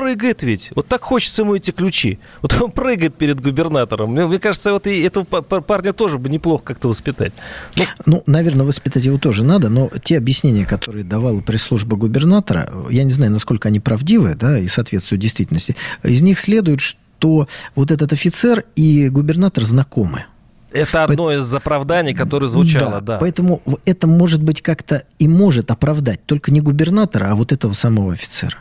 прыгает 0.06 0.44
ведь. 0.44 0.72
Вот 0.76 0.88
так 0.88 1.02
хочется 1.02 1.42
ему 1.42 1.56
эти 1.56 1.72
ключи. 1.72 2.20
Вот 2.42 2.62
он 2.62 2.72
прыгает 2.80 3.16
перед 3.16 3.42
губернатором. 3.42 4.12
Мне, 4.12 4.28
мне 4.28 4.40
кажется, 4.40 4.72
вот 4.74 4.86
и 4.86 5.02
этого 5.02 5.24
парня 5.24 5.94
тоже 5.94 6.20
бы 6.20 6.30
неплохо 6.30 6.64
как-то 6.64 6.90
воспитать. 6.90 7.34
Ну, 7.76 7.86
ну, 8.06 8.24
наверное, 8.28 8.66
воспитать 8.66 9.04
его 9.06 9.18
тоже 9.18 9.44
надо, 9.44 9.70
но 9.70 9.90
те 10.04 10.18
объяснения, 10.18 10.66
которые 10.66 11.04
давала 11.04 11.42
пресс-служба 11.42 11.98
губернатора, 11.98 12.72
я 12.92 13.04
не 13.04 13.12
знаю, 13.12 13.32
насколько 13.32 13.68
они 13.68 13.80
правдивы, 13.80 14.36
да, 14.36 14.60
и 14.60 14.68
соответствуют 14.68 15.22
действительности. 15.22 15.76
Из 16.04 16.22
них 16.22 16.40
следует, 16.40 16.82
что 16.82 17.48
вот 17.74 17.90
этот 17.90 18.14
офицер 18.14 18.66
и 18.76 19.10
губернатор 19.10 19.64
знакомы. 19.64 20.26
Это 20.72 21.06
одно 21.06 21.32
из 21.32 21.56
оправданий, 21.56 22.14
которое 22.14 22.48
звучало, 22.48 23.00
да, 23.00 23.14
да. 23.14 23.18
Поэтому 23.18 23.62
это 23.86 24.08
может 24.08 24.44
быть 24.44 24.62
как-то 24.62 25.04
и 25.20 25.28
может 25.28 25.72
оправдать 25.72 26.24
только 26.26 26.52
не 26.52 26.62
губернатора, 26.62 27.32
а 27.32 27.36
вот 27.36 27.54
этого 27.54 27.74
самого 27.74 28.14
офицера. 28.14 28.58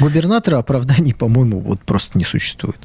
Губернатора 0.00 0.58
оправданий, 0.58 1.14
по-моему, 1.14 1.60
вот 1.60 1.80
просто 1.80 2.18
не 2.18 2.24
существует. 2.24 2.78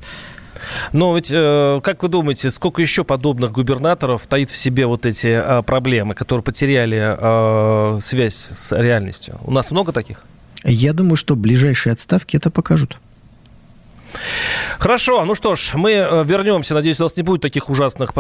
Но 0.91 1.15
ведь, 1.15 1.31
э, 1.33 1.79
как 1.83 2.03
вы 2.03 2.09
думаете, 2.09 2.49
сколько 2.49 2.81
еще 2.81 3.03
подобных 3.03 3.51
губернаторов 3.51 4.27
таит 4.27 4.49
в 4.49 4.57
себе 4.57 4.85
вот 4.85 5.05
эти 5.05 5.27
э, 5.27 5.63
проблемы, 5.63 6.13
которые 6.13 6.43
потеряли 6.43 7.15
э, 7.17 7.99
связь 8.01 8.35
с 8.35 8.77
реальностью? 8.77 9.39
У 9.43 9.51
нас 9.51 9.71
много 9.71 9.91
таких? 9.91 10.23
Я 10.63 10.93
думаю, 10.93 11.15
что 11.15 11.35
ближайшие 11.35 11.93
отставки 11.93 12.35
это 12.35 12.49
покажут. 12.49 12.97
Хорошо, 14.79 15.23
ну 15.23 15.35
что 15.35 15.55
ж, 15.55 15.73
мы 15.75 15.91
вернемся. 16.25 16.73
Надеюсь, 16.73 16.99
у 16.99 17.03
нас 17.03 17.15
не 17.15 17.21
будет 17.23 17.41
таких 17.41 17.69
ужасных 17.69 18.13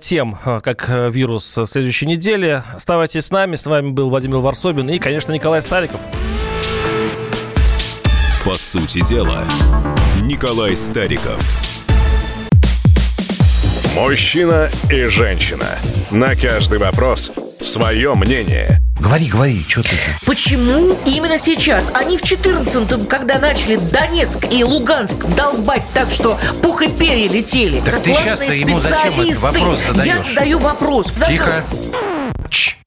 тем, 0.00 0.38
как 0.62 0.88
вирус 0.88 1.58
в 1.58 1.66
следующей 1.66 2.06
неделе. 2.06 2.64
Оставайтесь 2.74 3.26
с 3.26 3.30
нами. 3.30 3.54
С 3.54 3.66
вами 3.66 3.90
был 3.90 4.08
Владимир 4.08 4.38
Варсобин 4.38 4.88
и, 4.88 4.98
конечно, 4.98 5.32
Николай 5.32 5.60
Стариков. 5.60 6.00
По 8.44 8.54
сути 8.54 9.04
дела, 9.04 9.44
Николай 10.22 10.76
Стариков. 10.76 11.42
Мужчина 13.94 14.70
и 14.90 15.04
женщина. 15.06 15.66
На 16.10 16.36
каждый 16.36 16.78
вопрос 16.78 17.32
свое 17.60 18.14
мнение. 18.14 18.80
Говори, 19.00 19.26
говори, 19.26 19.64
что 19.68 19.82
ты? 19.82 19.96
Почему 20.24 20.96
именно 21.04 21.36
сейчас? 21.36 21.90
Они 21.94 22.16
в 22.16 22.22
14-м, 22.22 23.06
когда 23.06 23.38
начали 23.38 23.76
Донецк 23.76 24.46
и 24.50 24.62
Луганск 24.64 25.26
долбать 25.36 25.82
так, 25.92 26.10
что 26.10 26.38
пух 26.62 26.82
и 26.82 26.88
перья 26.88 27.28
летели. 27.28 27.80
Так 27.80 28.02
ты 28.02 28.14
сейчас-то 28.14 28.52
ему 28.52 28.78
зачем 28.78 29.20
этот 29.20 29.38
вопрос 29.38 29.78
задаешь? 29.86 30.06
Я 30.06 30.22
задаю 30.22 30.58
вопрос. 30.60 31.12
Тихо. 31.26 31.64
Чш. 32.48 32.78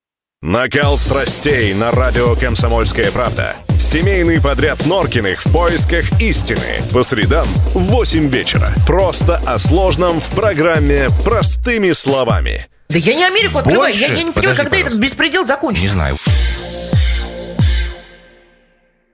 Накал 0.43 0.97
страстей 0.97 1.71
на 1.75 1.91
радио 1.91 2.35
«Комсомольская 2.35 3.11
правда». 3.11 3.57
Семейный 3.79 4.41
подряд 4.41 4.87
Норкиных 4.87 5.45
в 5.45 5.53
поисках 5.53 6.19
истины. 6.19 6.81
По 6.91 7.03
средам 7.03 7.45
в 7.75 7.83
8 7.83 8.27
вечера. 8.27 8.69
Просто 8.87 9.37
о 9.45 9.59
сложном 9.59 10.19
в 10.19 10.31
программе 10.31 11.09
«Простыми 11.23 11.91
словами». 11.91 12.67
Да 12.89 12.97
я 12.97 13.13
не 13.13 13.23
Америку 13.23 13.59
открываю. 13.59 13.93
Я, 13.93 14.07
я 14.07 14.23
не 14.23 14.31
понимаю, 14.31 14.57
когда 14.57 14.77
этот 14.77 14.97
беспредел 14.97 15.45
закончится. 15.45 15.85
Не 15.85 15.93
знаю. 15.93 16.15